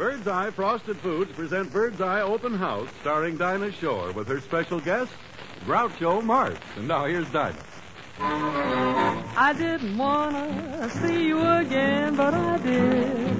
Bird's 0.00 0.26
Eye 0.26 0.50
Frosted 0.50 0.96
Foods 0.96 1.30
present 1.32 1.70
Bird's 1.74 2.00
Eye 2.00 2.22
Open 2.22 2.54
House 2.54 2.88
starring 3.02 3.36
Dinah 3.36 3.70
Shore 3.70 4.12
with 4.12 4.28
her 4.28 4.40
special 4.40 4.80
guest, 4.80 5.12
Groucho 5.66 6.24
Marx. 6.24 6.58
And 6.78 6.88
now 6.88 7.04
here's 7.04 7.28
Dinah. 7.28 7.62
I 8.18 9.54
didn't 9.58 9.98
wanna 9.98 10.88
see 10.88 11.26
you 11.26 11.38
again, 11.46 12.16
but 12.16 12.32
I 12.32 12.56
did. 12.56 13.36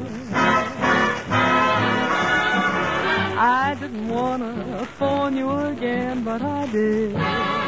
I 3.38 3.74
didn't 3.80 4.08
wanna 4.10 4.86
phone 4.98 5.38
you 5.38 5.50
again, 5.50 6.24
but 6.24 6.42
I 6.42 6.66
did. 6.66 7.59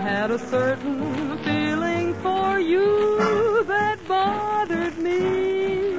Had 0.00 0.30
a 0.30 0.38
certain 0.38 1.36
feeling 1.44 2.14
for 2.22 2.58
you 2.58 3.64
that 3.64 3.98
bothered 4.08 4.96
me. 4.96 5.94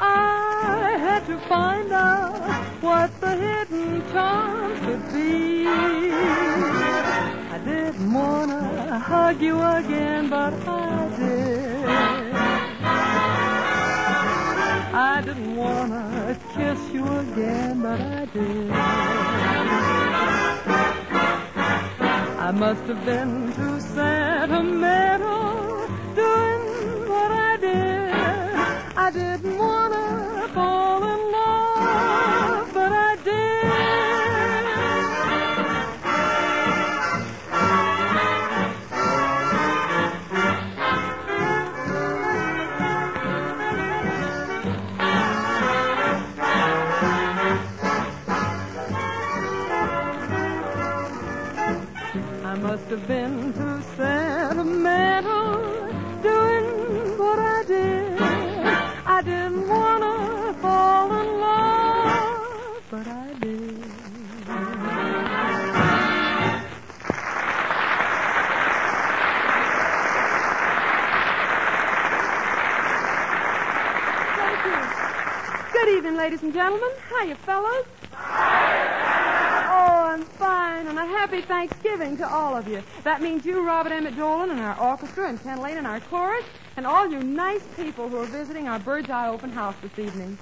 I 0.00 0.96
had 0.98 1.26
to 1.26 1.38
find 1.46 1.92
out 1.92 2.64
what 2.80 3.20
the 3.20 3.36
hidden 3.36 4.02
charm 4.12 4.80
could 4.80 5.12
be. 5.12 5.66
I 5.66 7.60
didn't 7.66 8.12
wanna 8.12 8.98
hug 8.98 9.42
you 9.42 9.60
again, 9.60 10.30
but 10.30 10.54
I 10.66 11.08
did. 11.18 11.84
I 14.94 15.20
didn't 15.22 15.54
wanna 15.54 16.38
kiss 16.54 16.78
you 16.94 17.04
again, 17.04 17.82
but 17.82 18.00
I 18.00 18.24
did. 18.32 20.03
I 22.44 22.50
must 22.50 22.82
have 22.82 23.02
been 23.06 23.54
too 23.54 23.80
sentimental 23.80 25.86
doing 26.14 27.08
what 27.08 27.32
I 27.32 27.56
did. 27.58 28.14
I 28.98 29.10
didn't 29.10 29.53
ladies 76.24 76.42
and 76.42 76.54
gentlemen. 76.54 76.88
Hiya, 77.10 77.36
fellows. 77.36 77.84
Oh, 78.14 78.16
I'm 80.14 80.24
fine, 80.24 80.86
and 80.86 80.98
a 80.98 81.04
happy 81.04 81.42
Thanksgiving 81.42 82.16
to 82.16 82.26
all 82.26 82.56
of 82.56 82.66
you. 82.66 82.82
That 83.02 83.20
means 83.20 83.44
you, 83.44 83.62
Robert 83.62 83.92
Emmett 83.92 84.16
Dolan, 84.16 84.50
and 84.50 84.58
our 84.58 84.80
orchestra, 84.80 85.28
and 85.28 85.38
Ken 85.42 85.60
Lane, 85.60 85.76
and 85.76 85.86
our 85.86 86.00
chorus, 86.00 86.46
and 86.78 86.86
all 86.86 87.06
you 87.10 87.20
nice 87.20 87.60
people 87.76 88.08
who 88.08 88.16
are 88.16 88.24
visiting 88.24 88.68
our 88.68 88.78
Bird's 88.78 89.10
Eye 89.10 89.28
Open 89.28 89.50
House 89.50 89.76
this 89.82 89.98
evening. 89.98 90.38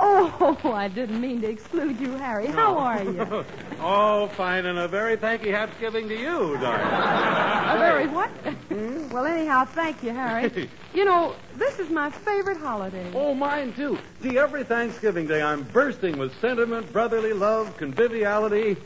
Oh, 0.00 0.72
I 0.74 0.88
didn't 0.88 1.20
mean 1.20 1.40
to 1.42 1.48
exclude 1.48 1.98
you, 2.00 2.12
Harry. 2.12 2.46
How 2.46 2.78
are 2.78 3.02
you? 3.02 3.44
oh, 3.80 4.28
fine, 4.28 4.66
and 4.66 4.78
a 4.78 4.88
very 4.88 5.16
thanky 5.16 5.52
Thanksgiving 5.52 6.08
to 6.08 6.14
you, 6.16 6.56
darling. 6.58 7.76
A 7.76 7.78
very 7.78 8.06
what? 8.06 8.28
Hmm? 8.28 9.08
well, 9.10 9.24
anyhow, 9.24 9.64
thank 9.64 10.02
you, 10.02 10.10
Harry. 10.10 10.68
You 10.94 11.04
know, 11.04 11.36
this 11.56 11.78
is 11.78 11.90
my 11.90 12.10
favorite 12.10 12.56
holiday. 12.56 13.12
Oh, 13.14 13.34
mine 13.34 13.74
too. 13.74 13.98
See, 14.22 14.38
every 14.38 14.64
Thanksgiving 14.64 15.26
Day 15.26 15.42
I'm 15.42 15.62
bursting 15.62 16.16
with 16.18 16.34
sentiment, 16.40 16.92
brotherly 16.92 17.34
love, 17.34 17.76
conviviality, 17.76 18.76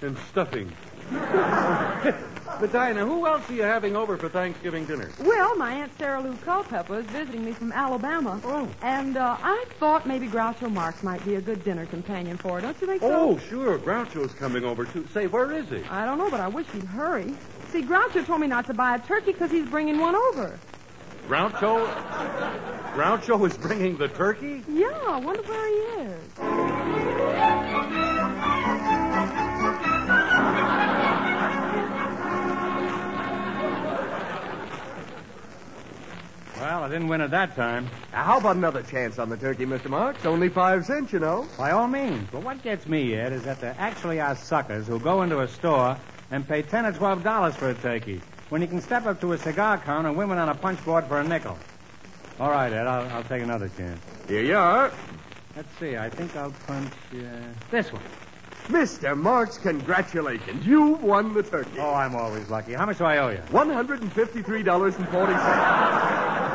and 0.00 0.16
stuffing. 0.30 0.72
but 2.60 2.72
Dinah, 2.72 3.06
who 3.06 3.26
else 3.26 3.48
are 3.48 3.54
you 3.54 3.62
having 3.62 3.96
over 3.96 4.18
for 4.18 4.28
Thanksgiving 4.28 4.84
dinner? 4.84 5.10
Well, 5.20 5.56
my 5.56 5.72
Aunt 5.72 5.96
Sarah 5.96 6.20
Lou 6.20 6.36
Culpepper 6.36 6.98
is 6.98 7.06
visiting 7.06 7.42
me 7.44 7.52
from 7.52 7.72
Alabama. 7.72 8.38
Oh. 8.44 8.68
And 8.82 9.16
uh, 9.16 9.38
I 9.42 9.64
thought 9.78 10.06
maybe 10.06 10.28
Groucho 10.28 10.70
Marx 10.70 11.02
might 11.02 11.24
be 11.24 11.36
a 11.36 11.40
good 11.40 11.64
dinner 11.64 11.86
companion 11.86 12.36
for 12.36 12.56
her. 12.56 12.60
Don't 12.60 12.78
you 12.80 12.86
think 12.86 13.00
so? 13.00 13.10
Oh, 13.10 13.38
sure. 13.38 13.78
Groucho's 13.78 14.34
coming 14.34 14.64
over 14.64 14.84
too. 14.84 15.08
Say, 15.14 15.26
where 15.26 15.50
is 15.52 15.70
he? 15.70 15.82
I 15.90 16.04
don't 16.04 16.18
know, 16.18 16.30
but 16.30 16.40
I 16.40 16.48
wish 16.48 16.66
he'd 16.72 16.84
hurry. 16.84 17.34
See, 17.70 17.82
Groucho 17.82 18.26
told 18.26 18.42
me 18.42 18.46
not 18.46 18.66
to 18.66 18.74
buy 18.74 18.96
a 18.96 18.98
turkey 18.98 19.32
because 19.32 19.50
he's 19.50 19.68
bringing 19.68 19.98
one 19.98 20.14
over. 20.14 20.58
Groucho? 21.28 21.88
Groucho 22.94 23.46
is 23.46 23.56
bringing 23.56 23.96
the 23.96 24.08
turkey? 24.08 24.62
Yeah, 24.68 24.88
I 25.06 25.18
wonder 25.18 25.42
where 25.42 25.68
he 25.68 25.74
is. 26.10 26.20
Didn't 37.00 37.08
win 37.08 37.22
it 37.22 37.30
that 37.30 37.56
time. 37.56 37.88
Now, 38.12 38.24
how 38.24 38.38
about 38.40 38.56
another 38.56 38.82
chance 38.82 39.18
on 39.18 39.30
the 39.30 39.36
turkey, 39.38 39.64
Mr. 39.64 39.88
Marx? 39.88 40.26
Only 40.26 40.50
five 40.50 40.84
cents, 40.84 41.14
you 41.14 41.18
know. 41.18 41.46
By 41.56 41.70
all 41.70 41.88
means. 41.88 42.28
But 42.30 42.42
what 42.42 42.62
gets 42.62 42.86
me, 42.86 43.14
Ed, 43.14 43.32
is 43.32 43.44
that 43.44 43.58
there 43.62 43.74
actually 43.78 44.20
are 44.20 44.36
suckers 44.36 44.86
who 44.86 45.00
go 45.00 45.22
into 45.22 45.40
a 45.40 45.48
store 45.48 45.96
and 46.30 46.46
pay 46.46 46.60
ten 46.60 46.84
or 46.84 46.92
twelve 46.92 47.24
dollars 47.24 47.56
for 47.56 47.70
a 47.70 47.74
turkey 47.74 48.20
when 48.50 48.60
you 48.60 48.68
can 48.68 48.82
step 48.82 49.06
up 49.06 49.18
to 49.22 49.32
a 49.32 49.38
cigar 49.38 49.78
counter 49.78 50.10
and 50.10 50.18
win 50.18 50.28
one 50.28 50.36
on 50.36 50.50
a 50.50 50.54
punch 50.54 50.84
board 50.84 51.06
for 51.06 51.18
a 51.18 51.24
nickel. 51.24 51.56
All 52.38 52.50
right, 52.50 52.70
Ed, 52.70 52.86
I'll, 52.86 53.08
I'll 53.16 53.24
take 53.24 53.42
another 53.42 53.70
chance. 53.78 53.98
Here 54.28 54.42
you 54.42 54.58
are. 54.58 54.92
Let's 55.56 55.74
see. 55.78 55.96
I 55.96 56.10
think 56.10 56.36
I'll 56.36 56.52
punch 56.66 56.92
uh, 57.14 57.18
this 57.70 57.90
one. 57.90 58.02
Mr. 58.66 59.16
Marx, 59.16 59.56
congratulations. 59.56 60.66
You've 60.66 61.02
won 61.02 61.32
the 61.32 61.44
turkey. 61.44 61.78
Oh, 61.78 61.94
I'm 61.94 62.14
always 62.14 62.50
lucky. 62.50 62.74
How 62.74 62.84
much 62.84 62.98
do 62.98 63.04
I 63.04 63.16
owe 63.16 63.30
you? 63.30 63.40
$153.40. 63.52 66.40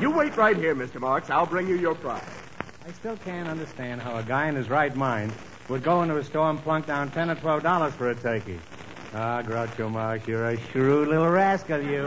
You 0.00 0.10
wait 0.10 0.34
right 0.38 0.56
here, 0.56 0.74
Mr. 0.74 0.98
Marx. 0.98 1.28
I'll 1.28 1.44
bring 1.44 1.68
you 1.68 1.76
your 1.76 1.94
prize. 1.94 2.22
I 2.86 2.90
still 2.92 3.18
can't 3.18 3.46
understand 3.46 4.00
how 4.00 4.16
a 4.16 4.22
guy 4.22 4.48
in 4.48 4.56
his 4.56 4.70
right 4.70 4.96
mind 4.96 5.30
would 5.68 5.82
go 5.82 6.02
into 6.02 6.16
a 6.16 6.24
store 6.24 6.48
and 6.48 6.58
plunk 6.58 6.86
down 6.86 7.10
ten 7.10 7.28
or 7.28 7.34
twelve 7.34 7.62
dollars 7.62 7.92
for 7.94 8.08
a 8.08 8.14
turkey. 8.14 8.58
Ah, 9.12 9.42
Groucho 9.42 9.90
Marx, 9.90 10.26
you're 10.26 10.48
a 10.48 10.56
shrewd 10.72 11.08
little 11.08 11.28
rascal, 11.28 11.82
you. 11.82 12.00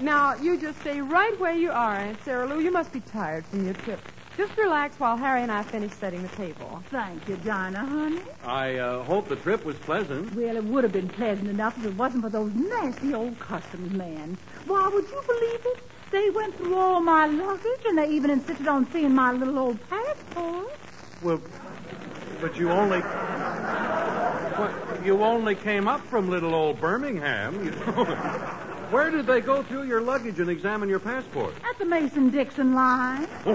Now, 0.00 0.36
you 0.36 0.58
just 0.58 0.80
stay 0.80 1.02
right 1.02 1.38
where 1.38 1.52
you 1.54 1.70
are, 1.70 1.96
Aunt 1.96 2.18
Sarah 2.24 2.48
Lou. 2.48 2.60
You 2.60 2.70
must 2.72 2.94
be 2.94 3.00
tired 3.00 3.44
from 3.44 3.66
your 3.66 3.74
trip. 3.74 4.00
Just 4.38 4.56
relax 4.56 5.00
while 5.00 5.16
Harry 5.16 5.42
and 5.42 5.50
I 5.50 5.64
finish 5.64 5.90
setting 5.94 6.22
the 6.22 6.28
table. 6.28 6.80
Thank 6.92 7.26
you, 7.26 7.36
Dinah, 7.38 7.84
honey. 7.84 8.20
I 8.44 8.76
uh, 8.76 9.02
hope 9.02 9.28
the 9.28 9.34
trip 9.34 9.64
was 9.64 9.74
pleasant. 9.78 10.32
Well, 10.32 10.56
it 10.56 10.62
would 10.62 10.84
have 10.84 10.92
been 10.92 11.08
pleasant 11.08 11.50
enough 11.50 11.76
if 11.76 11.84
it 11.84 11.94
wasn't 11.94 12.22
for 12.22 12.30
those 12.30 12.52
nasty 12.54 13.12
old 13.12 13.36
customs 13.40 13.90
men. 13.90 14.38
Why, 14.66 14.88
would 14.94 15.08
you 15.08 15.20
believe 15.26 15.60
it? 15.64 15.78
They 16.12 16.30
went 16.30 16.56
through 16.56 16.78
all 16.78 17.00
my 17.00 17.26
luggage, 17.26 17.84
and 17.86 17.98
they 17.98 18.10
even 18.10 18.30
insisted 18.30 18.68
on 18.68 18.86
seeing 18.92 19.12
my 19.12 19.32
little 19.32 19.58
old 19.58 19.78
passport. 19.90 20.70
Well, 21.20 21.42
but 22.40 22.56
you 22.56 22.70
only. 22.70 23.00
What, 23.00 25.04
you 25.04 25.24
only 25.24 25.56
came 25.56 25.88
up 25.88 26.06
from 26.06 26.30
little 26.30 26.54
old 26.54 26.80
Birmingham. 26.80 27.64
You 27.64 27.72
Where 28.90 29.10
did 29.10 29.26
they 29.26 29.42
go 29.42 29.62
through 29.62 29.82
your 29.82 30.00
luggage 30.00 30.40
and 30.40 30.48
examine 30.48 30.88
your 30.88 30.98
passport? 30.98 31.52
At 31.68 31.78
the 31.78 31.84
Mason 31.84 32.30
Dixon 32.30 32.74
line. 32.74 33.28
Oh. 33.44 33.54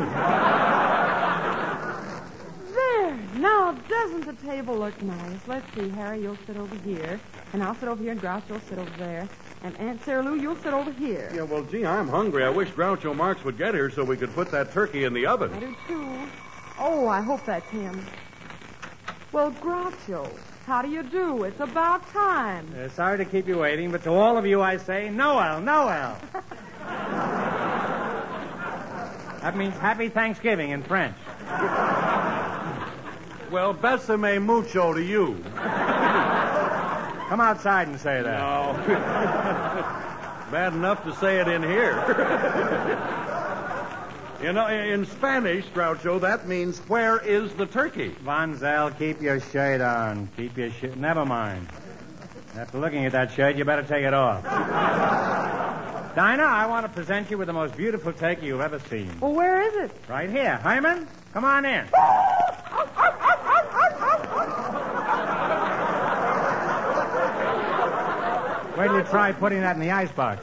There. 2.75 3.18
Now, 3.41 3.71
doesn't 3.89 4.25
the 4.27 4.33
table 4.47 4.77
look 4.77 5.01
nice? 5.01 5.39
Let's 5.47 5.65
see, 5.74 5.89
Harry, 5.89 6.21
you'll 6.21 6.38
sit 6.45 6.56
over 6.56 6.75
here, 6.88 7.19
and 7.51 7.63
I'll 7.63 7.74
sit 7.74 7.89
over 7.89 8.01
here, 8.03 8.12
and 8.12 8.21
Grouch, 8.21 8.44
you'll 8.47 8.59
sit 8.62 8.77
over 8.77 8.91
there, 8.97 9.27
and 9.63 9.75
Aunt 9.80 10.03
Sarah 10.06 10.21
Lou, 10.21 10.35
you'll 10.35 10.56
sit 10.57 10.74
over 10.74 10.91
here. 10.91 11.31
Yeah, 11.33 11.41
well, 11.44 11.63
gee, 11.63 11.83
I'm 11.83 12.07
hungry. 12.07 12.44
I 12.44 12.50
wish 12.50 12.69
Groucho 12.69 13.15
Marx 13.15 13.44
would 13.44 13.57
get 13.57 13.74
here 13.74 13.89
so 13.89 14.03
we 14.03 14.18
could 14.18 14.33
put 14.35 14.51
that 14.51 14.71
turkey 14.71 15.03
in 15.03 15.13
the 15.13 15.25
oven. 15.25 15.51
I 15.51 15.59
do 15.59 15.75
too. 15.88 16.30
Oh, 16.80 17.07
I 17.07 17.21
hope 17.21 17.44
that's 17.45 17.69
him. 17.71 18.06
Well, 19.31 19.51
Groucho, 19.53 20.30
how 20.65 20.81
do 20.81 20.89
you 20.89 21.04
do? 21.04 21.44
It's 21.44 21.60
about 21.60 22.07
time. 22.12 22.68
Uh, 22.77 22.89
sorry 22.89 23.18
to 23.18 23.25
keep 23.25 23.48
you 23.48 23.57
waiting, 23.57 23.92
but 23.92 24.04
to 24.04 24.12
all 24.12 24.38
of 24.38 24.45
you 24.45 24.62
I 24.62 24.77
say, 24.77 25.10
Noel, 25.10 25.62
Noel. 25.62 26.18
that 29.42 29.56
means 29.56 29.75
Happy 29.77 30.10
Thanksgiving 30.10 30.71
in 30.71 30.83
French. 30.83 31.15
Well, 33.51 33.74
besame 33.75 34.42
mucho 34.42 34.94
to 34.94 35.01
you. 35.01 35.38
Come 37.30 37.42
outside 37.42 37.88
and 37.88 38.00
say 38.00 38.21
that. 38.21 38.39
No. 38.39 38.74
Bad 40.51 40.74
enough 40.74 41.04
to 41.04 41.16
say 41.16 41.39
it 41.39 41.48
in 41.48 41.63
here. 41.63 41.94
You 44.44 44.50
uh, 44.50 44.51
know, 44.51 44.68
in 44.68 45.06
Spanish, 45.06 45.66
Groucho, 45.68 46.19
that 46.19 46.50
means 46.50 46.78
where 46.90 47.18
is 47.18 47.54
the 47.54 47.66
turkey? 47.66 48.10
Von 48.10 48.57
Zell, 48.57 48.92
keep 48.92 49.22
your 49.22 49.40
shirt 49.40 49.80
on. 49.80 50.28
Keep 50.36 50.57
your 50.57 50.69
shirt. 50.69 50.98
Never 50.98 51.25
mind. 51.25 51.66
After 52.54 52.78
looking 52.78 53.06
at 53.06 53.13
that 53.13 53.31
shirt, 53.31 53.56
you 53.56 53.63
better 53.63 53.84
take 53.84 54.04
it 54.04 54.13
off. 54.13 54.44
Dinah, 56.16 56.44
I 56.44 56.66
want 56.66 56.86
to 56.86 56.92
present 56.92 57.31
you 57.31 57.38
with 57.38 57.48
the 57.48 57.54
most 57.54 57.78
beautiful 57.78 58.12
turkey 58.12 58.48
you've 58.48 58.60
ever 58.60 58.80
seen. 58.80 59.18
Well, 59.22 59.31
where 59.31 59.62
is 59.62 59.90
it? 59.90 59.95
Right 60.10 60.30
here. 60.30 60.57
Hyman, 60.57 61.07
come 61.31 61.45
on 61.45 61.63
in. 61.63 61.86
Wait 68.78 68.88
till 68.88 68.98
you 68.98 69.04
try 69.04 69.31
putting 69.31 69.62
that 69.62 69.78
in 69.78 69.81
the 69.81 69.92
icebox. 69.92 70.42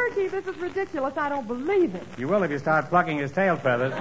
Groucho, 0.00 0.14
turkey. 0.14 0.28
This 0.28 0.46
is 0.46 0.56
ridiculous. 0.60 1.16
I 1.16 1.28
don't 1.28 1.46
believe 1.46 1.94
it. 1.94 2.06
You 2.18 2.28
will 2.28 2.42
if 2.42 2.50
you 2.50 2.58
start 2.58 2.88
plucking 2.88 3.18
his 3.18 3.32
tail 3.32 3.56
feathers. 3.56 3.92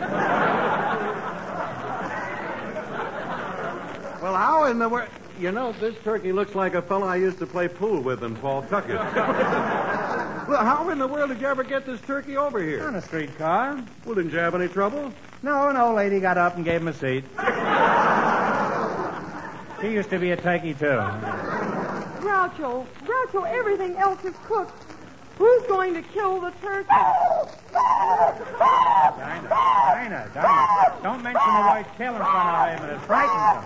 Well, 4.22 4.36
how 4.36 4.66
in 4.66 4.80
the 4.80 4.90
world? 4.90 5.10
You 5.40 5.54
know, 5.54 5.72
this 5.72 5.96
turkey 6.04 6.34
looks 6.34 6.54
like 6.54 6.74
a 6.74 6.82
fellow 6.82 7.08
I 7.08 7.16
used 7.16 7.40
to 7.40 7.46
play 7.46 7.70
pool 7.70 8.02
with 8.02 8.22
in 8.24 8.36
Pawtucket. 8.36 8.96
well, 8.98 10.66
how 10.66 10.90
in 10.90 11.00
the 11.00 11.08
world 11.08 11.30
did 11.30 11.40
you 11.40 11.48
ever 11.48 11.64
get 11.64 11.86
this 11.86 12.02
turkey 12.02 12.36
over 12.36 12.62
here? 12.62 12.86
On 12.86 12.96
a 12.96 13.02
streetcar. 13.02 13.82
Well, 14.06 14.16
didn't 14.16 14.32
you 14.32 14.40
have 14.40 14.54
any 14.56 14.68
trouble? 14.68 15.14
No, 15.42 15.70
an 15.70 15.78
old 15.78 15.96
lady 15.96 16.20
got 16.20 16.38
up 16.38 16.58
and 16.58 16.66
gave 16.66 16.82
him 16.82 16.90
a 16.90 16.94
seat. 16.94 17.24
She 19.82 19.94
used 19.94 20.10
to 20.10 20.20
be 20.20 20.32
a 20.32 20.36
turkey, 20.36 20.74
too. 20.74 21.00
Groucho, 22.20 22.86
Groucho, 23.06 23.48
everything 23.48 23.96
else 23.96 24.26
is 24.26 24.36
cooked. 24.46 24.89
Who's 25.40 25.64
going 25.68 25.94
to 25.94 26.02
kill 26.02 26.42
the 26.42 26.52
turkey? 26.62 26.90
Dinah, 26.90 27.48
Dinah, 29.48 30.32
Dinah. 30.34 31.00
Don't 31.02 31.24
mention 31.24 31.54
the 31.56 31.62
word 31.72 31.86
kill 31.98 32.14
in 32.14 32.22
front 32.22 32.50
of 32.50 32.70
him. 32.70 32.84
And 32.84 32.92
it 32.92 33.00
frightens 33.06 33.56
him. 33.56 33.64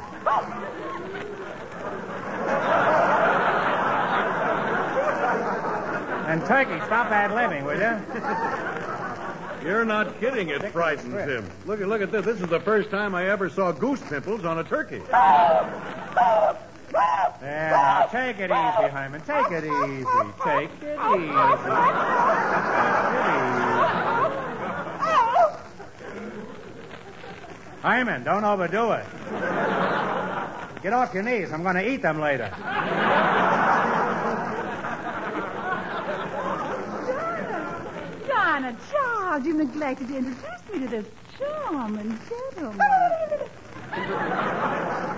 And 6.30 6.46
Turkey, 6.46 6.80
stop 6.86 7.10
ad-libbing, 7.10 7.66
will 7.66 7.80
you? 7.80 9.68
You're 9.68 9.84
not 9.84 10.20
kidding. 10.20 10.50
It 10.50 10.72
frightens 10.72 11.16
him. 11.16 11.50
Look, 11.66 11.80
look 11.80 12.04
at 12.04 12.12
this. 12.12 12.24
This 12.24 12.40
is 12.40 12.50
the 12.50 12.60
first 12.60 12.92
time 12.92 13.16
I 13.16 13.30
ever 13.30 13.50
saw 13.50 13.72
goose 13.72 14.02
pimples 14.04 14.46
on 14.46 14.60
a 14.60 14.64
turkey. 14.64 15.02
There, 16.94 17.72
now, 17.72 18.06
take 18.12 18.40
it 18.40 18.52
easy, 18.52 18.88
Hyman. 18.90 19.22
Take 19.22 19.52
it 19.52 19.64
easy. 19.66 20.06
Take 20.44 20.70
it 20.70 20.84
easy. 20.84 20.84
Take 20.84 20.84
it 20.84 20.98
easy. 21.16 21.70
Hyman, 27.82 28.24
don't 28.24 28.46
overdo 28.46 28.92
it. 28.94 29.06
Get 30.82 30.94
off 30.94 31.14
your 31.14 31.24
knees. 31.24 31.52
I'm 31.52 31.64
going 31.64 31.76
to 31.76 31.86
eat 31.86 32.02
them 32.02 32.22
later. 32.22 32.50
Dinah, 38.28 38.78
Charles, 38.92 39.46
you 39.46 39.54
neglected 39.54 40.08
to 40.10 40.18
introduce 40.18 40.62
me 40.72 40.80
to 40.80 40.88
this 40.88 41.06
charming 41.38 42.18
gentleman. 42.30 42.80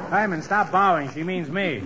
Hyman, 0.09 0.41
stop 0.41 0.71
bowing. 0.71 1.11
She 1.11 1.23
means 1.23 1.49
me. 1.49 1.83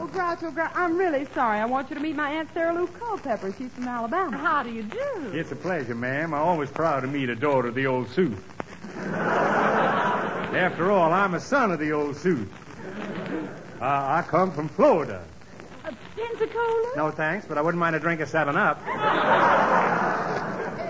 Oh, 0.00 0.08
Groucho, 0.12 0.52
Grou- 0.52 0.70
I'm 0.74 0.96
really 0.96 1.26
sorry. 1.34 1.58
I 1.60 1.66
want 1.66 1.90
you 1.90 1.96
to 1.96 2.02
meet 2.02 2.16
my 2.16 2.30
Aunt 2.30 2.48
Sarah 2.54 2.72
Lou 2.74 2.86
Culpepper. 2.86 3.52
She's 3.56 3.70
from 3.72 3.86
Alabama. 3.86 4.36
How 4.36 4.62
do 4.62 4.70
you 4.72 4.82
do? 4.82 5.30
It's 5.32 5.52
a 5.52 5.56
pleasure, 5.56 5.94
ma'am. 5.94 6.32
I'm 6.34 6.40
always 6.40 6.70
proud 6.70 7.00
to 7.00 7.06
meet 7.06 7.28
a 7.28 7.36
daughter 7.36 7.68
of 7.68 7.74
the 7.74 7.86
old 7.86 8.08
suit. 8.10 8.36
After 10.54 10.90
all, 10.90 11.12
I'm 11.12 11.34
a 11.34 11.40
son 11.40 11.70
of 11.70 11.78
the 11.78 11.92
old 11.92 12.16
suit. 12.16 12.50
Uh, 13.80 13.84
I 13.84 14.24
come 14.26 14.50
from 14.50 14.68
Florida. 14.68 15.22
Uh, 15.84 15.92
Pensacola? 16.16 16.92
No 16.96 17.10
thanks, 17.10 17.46
but 17.46 17.58
I 17.58 17.60
wouldn't 17.62 17.78
mind 17.78 17.94
a 17.94 18.00
drink 18.00 18.20
of 18.20 18.28
7 18.28 18.56
Up. 18.56 18.80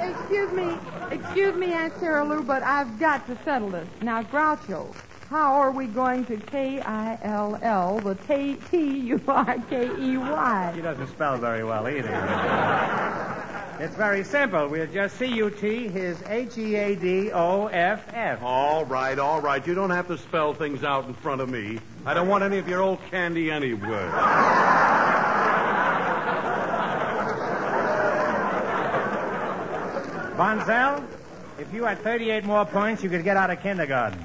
Excuse 0.08 0.52
me, 0.52 0.76
excuse 1.10 1.54
me, 1.54 1.72
Aunt 1.72 1.92
Sarah 1.98 2.24
Lou, 2.24 2.42
but 2.42 2.62
I've 2.62 2.98
got 2.98 3.26
to 3.26 3.36
settle 3.44 3.70
this. 3.70 3.88
Now, 4.00 4.22
Groucho, 4.22 4.94
how 5.28 5.54
are 5.60 5.70
we 5.70 5.86
going 5.86 6.24
to 6.26 6.36
K-I-L-L 6.38 7.98
the 8.00 8.14
T- 8.14 8.56
T-U-R-K-E-Y? 8.70 9.12
She 10.74 10.80
doesn't 10.80 11.08
spell 11.08 11.36
very 11.36 11.64
well 11.64 11.86
either. 11.86 12.08
It's 13.80 13.94
very 13.94 14.24
simple. 14.24 14.66
We'll 14.68 14.86
just 14.86 15.18
C-U-T 15.18 15.88
his 15.88 16.20
H 16.26 16.58
E 16.58 16.74
A 16.74 16.96
D 16.96 17.30
O 17.30 17.68
F 17.68 18.02
F. 18.12 18.42
All 18.42 18.84
right, 18.86 19.16
all 19.18 19.40
right. 19.40 19.64
You 19.64 19.74
don't 19.74 19.90
have 19.90 20.08
to 20.08 20.18
spell 20.18 20.52
things 20.54 20.82
out 20.82 21.06
in 21.06 21.14
front 21.14 21.40
of 21.40 21.48
me. 21.48 21.78
I 22.04 22.14
don't 22.14 22.26
want 22.26 22.42
any 22.42 22.58
of 22.58 22.66
your 22.66 22.80
old 22.82 22.98
candy 23.10 23.50
anywhere. 23.52 24.10
Von 30.36 30.64
Zell, 30.66 31.04
if 31.58 31.72
you 31.72 31.84
had 31.84 32.00
38 32.00 32.44
more 32.44 32.64
points, 32.64 33.02
you 33.04 33.10
could 33.10 33.24
get 33.24 33.36
out 33.36 33.50
of 33.50 33.60
kindergarten. 33.60 34.24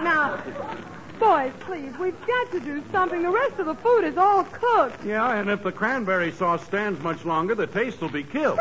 Now, 0.00 0.38
boys, 1.18 1.52
please, 1.60 1.92
we've 1.98 2.26
got 2.26 2.50
to 2.52 2.60
do 2.60 2.82
something. 2.92 3.22
The 3.22 3.30
rest 3.30 3.58
of 3.58 3.66
the 3.66 3.74
food 3.76 4.04
is 4.04 4.16
all 4.16 4.44
cooked. 4.44 5.04
Yeah, 5.04 5.34
and 5.38 5.48
if 5.50 5.62
the 5.62 5.72
cranberry 5.72 6.32
sauce 6.32 6.64
stands 6.64 7.00
much 7.00 7.24
longer, 7.24 7.54
the 7.54 7.66
taste 7.66 8.00
will 8.00 8.08
be 8.10 8.22
killed. 8.22 8.58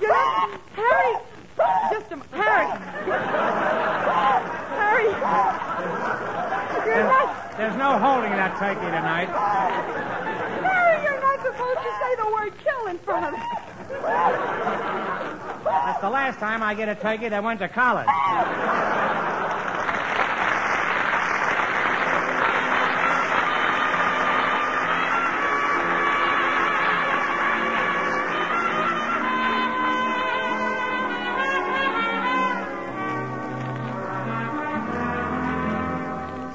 You 0.00 0.08
know, 0.08 0.58
Harry, 0.74 1.16
just 1.90 2.10
a 2.10 2.14
m- 2.14 2.22
Harry. 2.32 2.66
Harry, 4.78 5.04
you're 6.86 7.04
not, 7.04 7.56
There's 7.56 7.76
no 7.76 7.98
holding 7.98 8.32
that 8.32 8.58
turkey 8.58 8.80
tonight. 8.86 9.28
Harry, 10.62 11.02
you're 11.04 11.20
not 11.20 11.40
supposed 11.42 11.78
to 11.78 11.90
say 12.00 12.14
the 12.16 12.30
word 12.32 12.52
kill 12.64 12.86
in 12.88 12.98
front 12.98 13.26
of 13.26 13.34
it. 13.34 13.40
That's 15.64 16.00
the 16.00 16.10
last 16.10 16.38
time 16.38 16.62
I 16.62 16.74
get 16.74 16.88
a 16.88 16.94
turkey 16.94 17.28
that 17.28 17.42
went 17.42 17.60
to 17.60 17.68
college. 17.68 18.06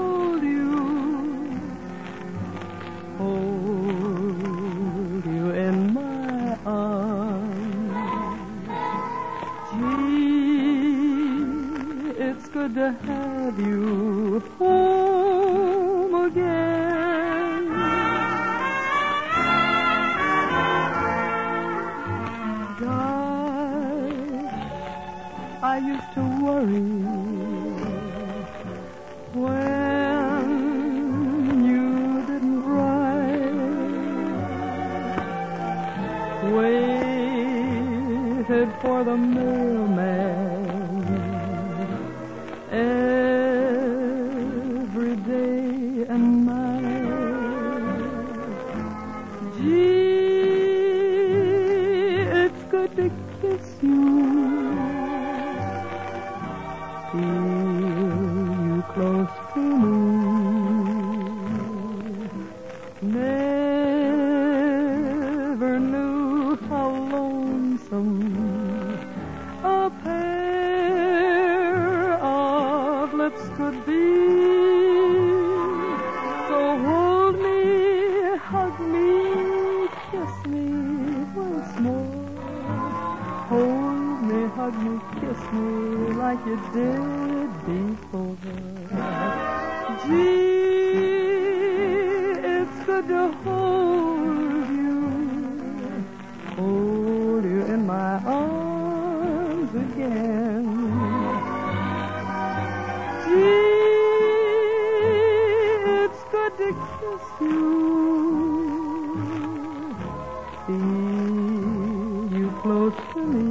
feel 110.70 112.30
you 112.38 112.48
close 112.62 112.94
to 113.14 113.22
me. 113.26 113.44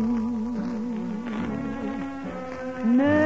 Never 2.85 3.18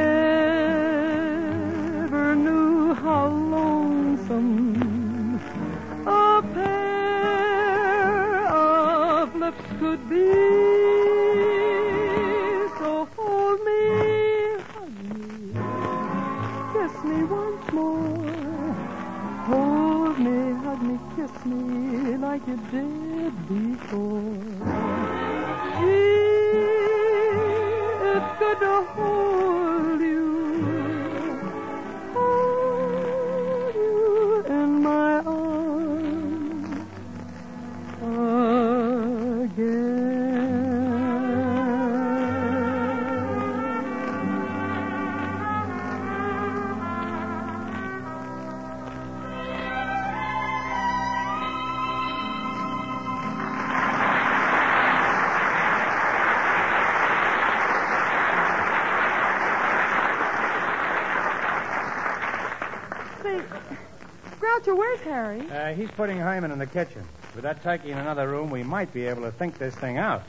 Groucho, 64.73 64.77
where's 64.77 64.99
Harry? 65.01 65.49
Uh, 65.49 65.73
he's 65.73 65.89
putting 65.91 66.17
Hyman 66.17 66.51
in 66.51 66.59
the 66.59 66.65
kitchen. 66.67 67.03
With 67.35 67.43
that 67.43 67.63
turkey 67.63 67.91
in 67.91 67.97
another 67.97 68.27
room, 68.27 68.49
we 68.49 68.63
might 68.63 68.93
be 68.93 69.05
able 69.05 69.23
to 69.23 69.31
think 69.31 69.57
this 69.57 69.75
thing 69.75 69.97
out. 69.97 70.23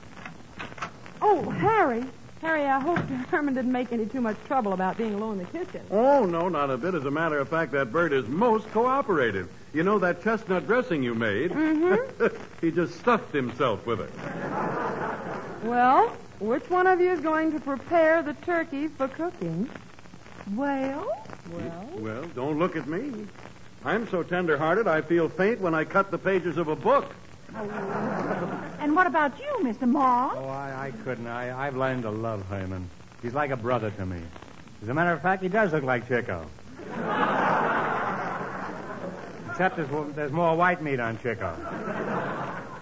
Oh, 1.21 1.43
Harry. 1.51 2.05
Harry, 2.41 2.65
I 2.67 2.79
hope 2.79 2.99
Herman 3.31 3.55
didn't 3.55 3.73
make 3.73 3.93
any 3.93 4.07
too 4.07 4.21
much 4.21 4.37
trouble 4.47 4.73
about 4.73 4.99
being 4.99 5.15
alone 5.15 5.39
in 5.41 5.47
the 5.47 5.59
kitchen. 5.59 5.81
Oh, 5.91 6.25
no, 6.27 6.49
not 6.49 6.71
a 6.71 6.77
bit. 6.77 6.95
As 6.95 7.05
a 7.05 7.11
matter 7.11 7.39
of 7.39 7.49
fact, 7.49 7.73
that 7.73 7.91
bird 7.91 8.13
is 8.13 8.27
most 8.29 8.71
cooperative. 8.71 9.49
You 9.73 9.83
know 9.83 9.99
that 9.99 10.23
chestnut 10.23 10.67
dressing 10.67 11.03
you 11.03 11.15
made? 11.15 11.51
Mm-hmm. 11.51 12.37
he 12.61 12.71
just 12.71 12.99
stuffed 13.01 13.33
himself 13.33 13.87
with 13.87 14.01
it. 14.01 14.13
Well, 15.65 16.09
which 16.39 16.69
one 16.69 16.87
of 16.87 17.01
you 17.01 17.11
is 17.11 17.21
going 17.21 17.53
to 17.53 17.61
prepare 17.61 18.23
the 18.23 18.35
turkey 18.35 18.89
for 18.89 19.09
cooking? 19.09 19.69
Well, 20.55 21.09
well. 21.51 21.89
Well, 21.97 22.25
don't 22.35 22.59
look 22.59 22.77
at 22.77 22.87
me. 22.87 23.27
I'm 23.85 24.09
so 24.09 24.23
tender-hearted 24.23 24.89
I 24.89 25.03
feel 25.03 25.29
faint 25.29 25.61
when 25.61 25.75
I 25.75 25.85
cut 25.85 26.11
the 26.11 26.17
pages 26.19 26.57
of 26.57 26.69
a 26.69 26.77
book. 26.77 27.05
And 27.55 28.97
what 28.97 29.07
about 29.07 29.39
you, 29.39 29.59
Mr. 29.63 29.87
Moss? 29.87 30.35
Oh, 30.37 30.49
I, 30.49 30.87
I 30.87 30.91
couldn't. 31.05 31.27
I, 31.27 31.67
I've 31.67 31.77
learned 31.77 32.03
to 32.05 32.11
love 32.11 32.47
Hyman. 32.49 32.89
He's 33.23 33.35
like 33.35 33.51
a 33.51 33.57
brother 33.57 33.91
to 33.93 34.07
me. 34.07 34.21
As 34.83 34.89
a 34.89 34.95
matter 34.95 35.13
of 35.13 35.23
fact, 35.23 35.43
he 35.43 35.49
does 35.49 35.73
look 35.73 35.85
like 35.85 36.09
Chico. 36.09 36.47
Except 39.51 39.77
there's, 39.77 40.15
there's 40.17 40.33
more 40.33 40.57
white 40.57 40.83
meat 40.83 40.99
on 40.99 41.19
Chico. 41.19 41.55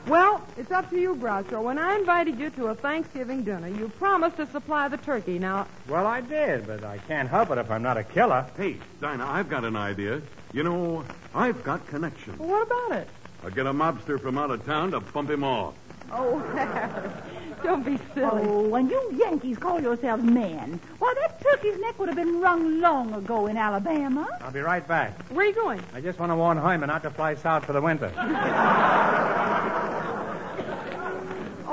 Well, 0.07 0.45
it's 0.57 0.71
up 0.73 0.89
to 0.91 0.99
you, 0.99 1.15
Groucho. 1.17 1.63
When 1.63 1.79
I 1.79 1.97
invited 1.97 2.39
you 2.39 2.51
to 2.51 2.67
a 2.69 2.75
Thanksgiving 2.75 3.43
dinner, 3.45 3.69
you 3.69 3.89
promised 3.89 4.37
to 4.39 4.47
supply 4.47 4.89
the 4.89 4.97
turkey. 4.97 5.39
Now, 5.39 5.67
Well, 5.89 6.07
I 6.07 6.21
did, 6.21 6.67
but 6.67 6.83
I 6.83 6.99
can't 6.99 7.29
help 7.29 7.51
it 7.51 7.59
if 7.59 7.71
I'm 7.71 7.83
not 7.83 7.97
a 7.99 8.03
killer. 8.05 8.47
Hey, 8.57 8.79
Dinah, 9.01 9.27
I've 9.27 9.49
got 9.49 9.65
an 9.65 9.77
idea. 9.77 10.23
You 10.53 10.63
know, 10.63 11.05
I've 11.35 11.63
got 11.65 11.87
connections. 11.87 12.39
well, 12.39 12.49
what 12.49 12.67
about 12.67 12.99
it? 12.99 13.09
I'll 13.43 13.51
get 13.51 13.67
a 13.67 13.73
mobster 13.73 14.21
from 14.21 14.37
out 14.39 14.51
of 14.51 14.65
town 14.67 14.91
to 14.93 15.01
bump 15.01 15.31
him 15.31 15.43
off. 15.45 15.75
Oh, 16.13 16.39
Harry, 16.39 17.11
don't 17.63 17.85
be 17.85 17.99
silly. 18.15 18.43
Oh, 18.45 18.75
and 18.75 18.91
you 18.91 19.15
Yankees 19.17 19.57
call 19.57 19.81
yourselves 19.81 20.23
men. 20.23 20.79
Why, 20.99 21.15
that 21.23 21.41
turkey's 21.41 21.79
neck 21.81 21.99
would 21.99 22.09
have 22.09 22.17
been 22.17 22.41
wrung 22.41 22.81
long 22.81 23.15
ago 23.15 23.47
in 23.47 23.57
Alabama. 23.57 24.29
I'll 24.43 24.53
be 24.53 24.61
right 24.61 24.87
back. 24.87 25.19
Where 25.31 25.47
are 25.47 25.49
you 25.49 25.55
going? 25.55 25.83
I 25.95 26.03
just 26.03 26.19
want 26.19 26.31
to 26.31 26.37
warn 26.37 26.59
Hyman 26.59 26.89
not 26.89 27.03
to 27.05 27.11
fly 27.11 27.35
south 27.35 27.65
for 27.65 27.73
the 27.73 27.81
winter. 27.81 28.13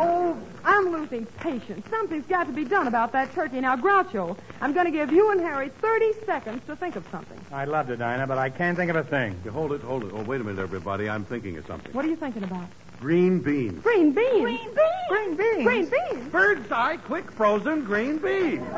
Oh, 0.02 0.38
I'm 0.70 0.92
losing 0.92 1.26
patience. 1.26 1.84
Something's 1.90 2.28
got 2.28 2.46
to 2.46 2.54
be 2.54 2.64
done 2.64 2.86
about 2.86 3.12
that 3.14 3.34
turkey. 3.34 3.60
Now, 3.60 3.76
Groucho, 3.76 4.38
I'm 4.62 4.72
going 4.72 4.86
to 4.86 4.92
give 4.92 5.12
you 5.12 5.32
and 5.32 5.42
Harry 5.42 5.70
30 5.70 6.14
seconds 6.28 6.62
to 6.68 6.76
think 6.76 6.96
of 6.96 7.04
something. 7.10 7.40
I'd 7.52 7.70
love 7.70 7.88
to, 7.88 7.98
Dinah, 7.98 8.28
but 8.28 8.38
I 8.38 8.52
can't 8.52 8.78
think 8.78 8.92
of 8.92 8.96
a 8.96 9.04
thing. 9.04 9.36
You 9.44 9.50
hold 9.50 9.72
it, 9.72 9.82
hold 9.82 10.04
it. 10.04 10.12
Oh, 10.14 10.22
wait 10.22 10.40
a 10.40 10.44
minute, 10.44 10.62
everybody. 10.62 11.10
I'm 11.10 11.26
thinking 11.26 11.58
of 11.58 11.66
something. 11.66 11.92
What 11.94 12.06
are 12.06 12.08
you 12.08 12.16
thinking 12.16 12.44
about? 12.44 12.68
Green 13.00 13.40
beans. 13.40 13.82
Green 13.82 14.12
beans. 14.12 14.42
Green 14.42 14.76
beans. 14.76 15.08
Green 15.10 15.36
beans. 15.36 15.64
Green 15.64 15.90
beans. 15.90 16.32
Bird's 16.32 16.72
eye, 16.72 16.98
quick 16.98 17.32
frozen 17.32 17.84
green 17.84 18.20
beans. 18.20 18.68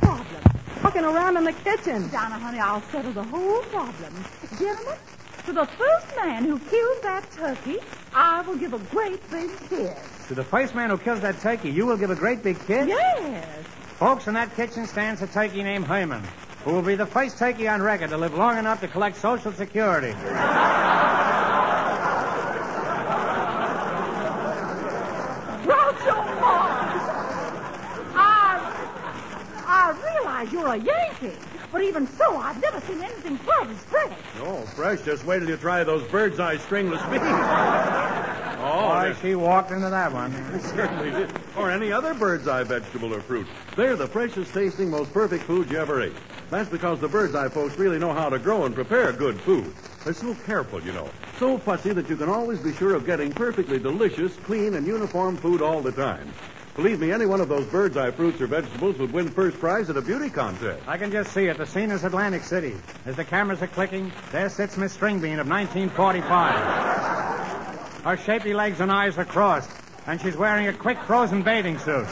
Problem. 0.00 0.42
Walking 0.84 1.04
around 1.04 1.36
in 1.36 1.42
the 1.44 1.52
kitchen. 1.52 2.08
Donna, 2.10 2.38
honey, 2.38 2.60
I'll 2.60 2.82
settle 2.92 3.12
the 3.12 3.24
whole 3.24 3.62
problem. 3.62 4.24
Gentlemen, 4.56 4.98
to 5.46 5.52
the 5.52 5.66
first 5.66 6.06
man 6.16 6.44
who 6.44 6.58
kills 6.58 7.02
that 7.02 7.24
turkey, 7.32 7.78
I 8.14 8.42
will 8.42 8.56
give 8.56 8.74
a 8.74 8.78
great 8.78 9.30
big 9.30 9.50
kiss. 9.68 10.26
To 10.28 10.34
the 10.34 10.44
first 10.44 10.74
man 10.74 10.90
who 10.90 10.98
kills 10.98 11.20
that 11.22 11.40
turkey, 11.40 11.70
you 11.70 11.86
will 11.86 11.96
give 11.96 12.10
a 12.10 12.14
great 12.14 12.42
big 12.42 12.58
kiss? 12.66 12.86
Yes. 12.86 13.64
Folks, 13.98 14.26
in 14.28 14.34
that 14.34 14.54
kitchen 14.54 14.86
stands 14.86 15.22
a 15.22 15.26
turkey 15.26 15.62
named 15.62 15.86
Herman, 15.86 16.22
who 16.64 16.72
will 16.72 16.82
be 16.82 16.94
the 16.94 17.06
first 17.06 17.38
turkey 17.38 17.68
on 17.68 17.82
record 17.82 18.10
to 18.10 18.18
live 18.18 18.34
long 18.34 18.58
enough 18.58 18.80
to 18.80 18.88
collect 18.88 19.16
Social 19.16 19.52
Security. 19.52 20.14
I, 28.14 28.58
I 29.66 30.12
realize 30.14 30.52
you're 30.52 30.74
a 30.74 30.76
Yankee. 30.76 31.36
But 31.72 31.82
even 31.82 32.08
so, 32.18 32.36
I've 32.36 32.60
never 32.60 32.80
seen 32.80 33.00
anything 33.00 33.38
quite 33.38 33.68
as 33.68 33.78
fresh. 33.84 34.18
No, 34.38 34.66
fresh. 34.74 35.02
Just 35.02 35.24
wait 35.24 35.38
till 35.38 35.48
you 35.48 35.56
try 35.56 35.84
those 35.84 36.02
bird's 36.10 36.40
eye 36.40 36.56
stringless 36.56 37.00
beans. 37.04 37.22
oh, 37.22 38.88
Boy, 38.88 39.02
they're- 39.04 39.16
she 39.22 39.34
walked 39.36 39.70
into 39.70 39.88
that 39.88 40.12
one. 40.12 40.32
certainly 40.74 41.10
did. 41.12 41.30
Or 41.56 41.70
any 41.70 41.92
other 41.92 42.14
bird's 42.14 42.48
eye 42.48 42.64
vegetable 42.64 43.14
or 43.14 43.20
fruit. 43.20 43.46
They're 43.76 43.96
the 43.96 44.08
freshest 44.08 44.52
tasting, 44.52 44.90
most 44.90 45.12
perfect 45.12 45.44
food 45.44 45.70
you 45.70 45.78
ever 45.78 46.02
ate. 46.02 46.12
That's 46.50 46.68
because 46.68 46.98
the 46.98 47.08
bird's 47.08 47.36
eye 47.36 47.48
folks 47.48 47.76
really 47.78 48.00
know 48.00 48.12
how 48.12 48.28
to 48.28 48.38
grow 48.40 48.64
and 48.64 48.74
prepare 48.74 49.12
good 49.12 49.40
food. 49.42 49.72
They're 50.02 50.12
so 50.14 50.34
careful, 50.46 50.82
you 50.82 50.92
know. 50.92 51.10
So 51.38 51.58
fussy 51.58 51.92
that 51.92 52.08
you 52.08 52.16
can 52.16 52.28
always 52.28 52.58
be 52.58 52.72
sure 52.74 52.94
of 52.94 53.06
getting 53.06 53.30
perfectly 53.32 53.78
delicious, 53.78 54.34
clean, 54.38 54.74
and 54.74 54.86
uniform 54.86 55.36
food 55.36 55.62
all 55.62 55.82
the 55.82 55.92
time. 55.92 56.32
Believe 56.76 57.00
me, 57.00 57.10
any 57.10 57.26
one 57.26 57.40
of 57.40 57.48
those 57.48 57.66
bird's 57.66 57.96
eye 57.96 58.12
fruits 58.12 58.40
or 58.40 58.46
vegetables 58.46 58.96
would 58.98 59.12
win 59.12 59.28
first 59.30 59.58
prize 59.58 59.90
at 59.90 59.96
a 59.96 60.02
beauty 60.02 60.30
contest. 60.30 60.80
I 60.86 60.98
can 60.98 61.10
just 61.10 61.32
see 61.32 61.46
it. 61.46 61.58
The 61.58 61.66
scene 61.66 61.90
is 61.90 62.04
Atlantic 62.04 62.44
City. 62.44 62.76
As 63.04 63.16
the 63.16 63.24
cameras 63.24 63.60
are 63.60 63.66
clicking, 63.66 64.12
there 64.30 64.48
sits 64.48 64.76
Miss 64.76 64.96
Stringbean 64.96 65.40
of 65.40 65.48
1945. 65.48 68.04
Her 68.04 68.16
shapely 68.16 68.54
legs 68.54 68.80
and 68.80 68.90
eyes 68.90 69.18
are 69.18 69.24
crossed, 69.24 69.70
and 70.06 70.20
she's 70.20 70.36
wearing 70.36 70.68
a 70.68 70.72
quick 70.72 70.98
frozen 71.02 71.42
bathing 71.42 71.78
suit. 71.78 72.06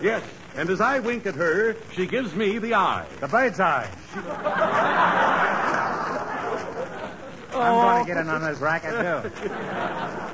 Yes, 0.00 0.22
and 0.56 0.70
as 0.70 0.80
I 0.80 1.00
wink 1.00 1.26
at 1.26 1.34
her, 1.34 1.76
she 1.94 2.06
gives 2.06 2.34
me 2.34 2.58
the 2.58 2.74
eye. 2.74 3.06
The 3.20 3.28
bird's 3.28 3.60
eye. 3.60 3.90
Oh. 7.56 7.60
I'm 7.60 8.04
going 8.04 8.04
to 8.04 8.12
get 8.12 8.20
in 8.20 8.28
on 8.28 8.42
this 8.42 8.58
racket, 8.58 8.90
too. 8.90 9.30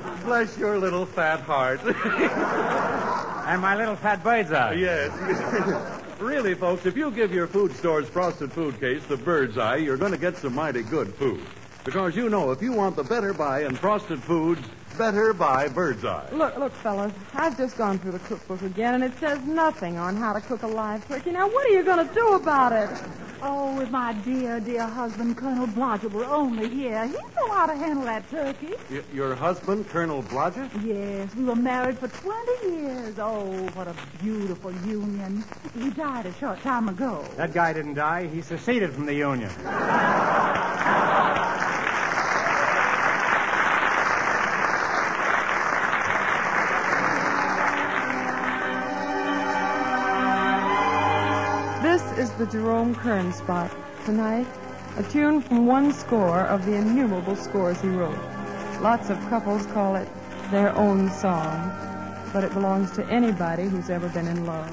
Bless 0.23 0.57
your 0.57 0.77
little 0.77 1.05
fat 1.05 1.41
heart. 1.41 1.81
And 3.41 3.59
my 3.59 3.75
little 3.75 3.95
fat 3.95 4.23
bird's 4.23 4.51
eye. 4.51 4.73
yes. 4.73 5.11
really, 6.19 6.53
folks, 6.53 6.85
if 6.85 6.95
you 6.95 7.09
give 7.09 7.33
your 7.33 7.47
food 7.47 7.75
store's 7.75 8.07
frosted 8.07 8.53
food 8.53 8.79
case 8.79 9.03
the 9.07 9.17
bird's 9.17 9.57
eye, 9.57 9.77
you're 9.77 9.97
going 9.97 10.11
to 10.11 10.17
get 10.17 10.37
some 10.37 10.53
mighty 10.53 10.83
good 10.83 11.13
food. 11.15 11.41
Because 11.83 12.15
you 12.15 12.29
know, 12.29 12.51
if 12.51 12.61
you 12.61 12.71
want 12.71 12.95
the 12.95 13.03
better 13.03 13.33
buy 13.33 13.63
in 13.65 13.75
frosted 13.75 14.21
foods, 14.21 14.61
better 14.97 15.33
buy 15.33 15.67
bird's 15.67 16.05
eye. 16.05 16.27
Look, 16.31 16.57
look, 16.57 16.73
fellas, 16.73 17.13
I've 17.33 17.57
just 17.57 17.77
gone 17.77 17.99
through 17.99 18.13
the 18.13 18.19
cookbook 18.19 18.61
again, 18.61 18.95
and 18.95 19.03
it 19.03 19.13
says 19.19 19.39
nothing 19.45 19.97
on 19.97 20.15
how 20.15 20.33
to 20.33 20.41
cook 20.41 20.63
a 20.63 20.67
live 20.67 21.07
turkey. 21.07 21.31
Now, 21.31 21.47
what 21.47 21.65
are 21.69 21.73
you 21.73 21.83
going 21.83 22.07
to 22.07 22.13
do 22.13 22.33
about 22.33 22.73
it? 22.73 22.89
Oh, 23.43 23.79
if 23.79 23.89
my 23.89 24.13
dear, 24.13 24.59
dear 24.59 24.83
husband, 24.85 25.35
Colonel 25.35 25.65
Blodgett, 25.65 26.11
were 26.11 26.25
only 26.25 26.69
here, 26.69 27.07
he'd 27.07 27.15
know 27.15 27.51
how 27.51 27.65
to 27.65 27.75
handle 27.75 28.05
that 28.05 28.29
turkey. 28.29 28.75
Y- 28.91 29.01
your 29.11 29.33
husband, 29.33 29.87
Colonel 29.89 30.21
Blodgett? 30.21 30.69
Yes, 30.85 31.33
we 31.35 31.45
were 31.45 31.55
married 31.55 31.97
for 31.97 32.07
20 32.07 32.77
years. 32.83 33.15
Oh, 33.17 33.45
what 33.73 33.87
a 33.87 33.95
beautiful 34.21 34.71
union. 34.85 35.43
He 35.73 35.89
died 35.89 36.27
a 36.27 36.33
short 36.33 36.61
time 36.61 36.87
ago. 36.87 37.25
That 37.37 37.51
guy 37.53 37.73
didn't 37.73 37.95
die. 37.95 38.27
He 38.27 38.43
seceded 38.43 38.93
from 38.93 39.07
the 39.07 39.15
Union. 39.15 39.49
the 52.41 52.47
Jerome 52.47 52.95
Kern 52.95 53.31
spot. 53.31 53.69
Tonight, 54.03 54.47
a 54.97 55.03
tune 55.03 55.41
from 55.41 55.67
one 55.67 55.93
score 55.93 56.39
of 56.39 56.65
the 56.65 56.73
innumerable 56.73 57.35
scores 57.35 57.79
he 57.79 57.87
wrote. 57.87 58.17
Lots 58.81 59.11
of 59.11 59.19
couples 59.29 59.67
call 59.67 59.95
it 59.95 60.07
their 60.49 60.75
own 60.75 61.11
song, 61.11 61.71
but 62.33 62.43
it 62.43 62.51
belongs 62.55 62.89
to 62.93 63.05
anybody 63.05 63.65
who's 63.65 63.91
ever 63.91 64.09
been 64.09 64.27
in 64.27 64.47
love. 64.47 64.71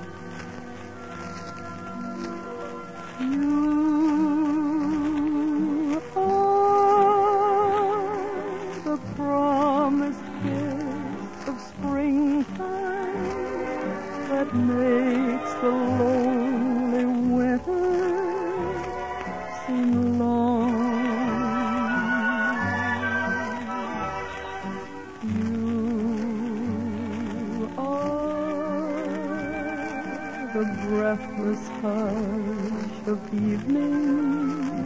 The 30.54 30.64
breathless 30.88 31.68
hush 31.82 33.06
of 33.06 33.34
evening 33.34 34.84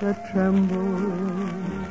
that 0.00 0.24
trembles 0.30 1.90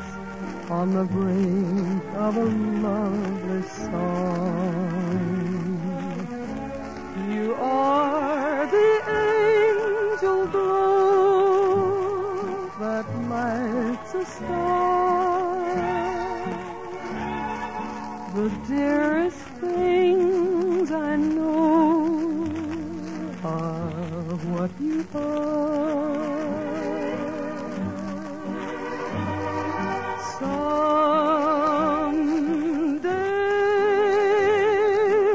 on 0.69 0.93
the 0.93 1.03
brink 1.03 2.03
of 2.15 2.37
a 2.37 2.45
lovely 2.85 3.63
song. 3.67 5.19
You 7.29 7.53
are 7.55 8.65
the 8.67 9.01
angel 9.09 10.47
glow 10.47 11.89
that 12.79 13.05
lights 13.27 14.13
a 14.13 14.25
star. 14.25 15.65
The 18.35 18.49
dearest 18.67 19.48
what 24.59 24.71
you 24.81 25.07
are. 25.13 26.19
Someday 30.39 30.59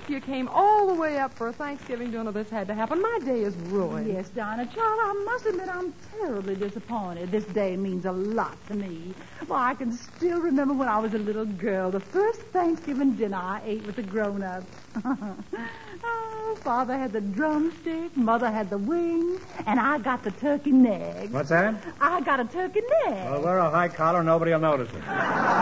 you 0.09 0.21
came 0.21 0.47
all 0.47 0.87
the 0.87 0.95
way 0.95 1.19
up 1.19 1.37
for 1.37 1.47
a 1.47 1.53
Thanksgiving 1.53 2.11
dinner, 2.11 2.31
this 2.31 2.49
had 2.49 2.67
to 2.67 2.73
happen. 2.73 3.01
My 3.01 3.19
day 3.25 3.41
is 3.41 3.55
ruined. 3.55 4.07
Yes, 4.07 4.29
Dinah, 4.29 4.65
child, 4.65 4.77
I 4.77 5.23
must 5.25 5.45
admit 5.45 5.69
I'm 5.69 5.93
terribly 6.19 6.55
disappointed. 6.55 7.31
This 7.31 7.45
day 7.45 7.75
means 7.77 8.05
a 8.05 8.11
lot 8.11 8.57
to 8.67 8.73
me. 8.73 9.13
Well, 9.47 9.59
I 9.59 9.73
can 9.75 9.91
still 9.91 10.39
remember 10.39 10.73
when 10.73 10.87
I 10.87 10.99
was 10.99 11.13
a 11.13 11.17
little 11.17 11.45
girl, 11.45 11.91
the 11.91 11.99
first 11.99 12.41
Thanksgiving 12.51 13.13
dinner 13.15 13.37
I 13.37 13.61
ate 13.65 13.83
with 13.83 13.95
the 13.95 14.03
grown-ups. 14.03 14.65
oh, 15.05 16.57
Father 16.63 16.97
had 16.97 17.13
the 17.13 17.21
drumstick, 17.21 18.15
Mother 18.15 18.51
had 18.51 18.69
the 18.69 18.77
wing, 18.77 19.39
and 19.65 19.79
I 19.79 19.97
got 19.97 20.23
the 20.23 20.31
turkey 20.31 20.71
neck. 20.71 21.29
What's 21.31 21.49
that? 21.49 21.75
I 21.99 22.21
got 22.21 22.39
a 22.39 22.45
turkey 22.45 22.81
neck. 23.05 23.29
Well, 23.29 23.41
wear 23.41 23.57
a 23.59 23.69
high 23.69 23.89
collar, 23.89 24.23
nobody 24.23 24.51
will 24.51 24.59
notice 24.59 24.89
it. 24.89 25.03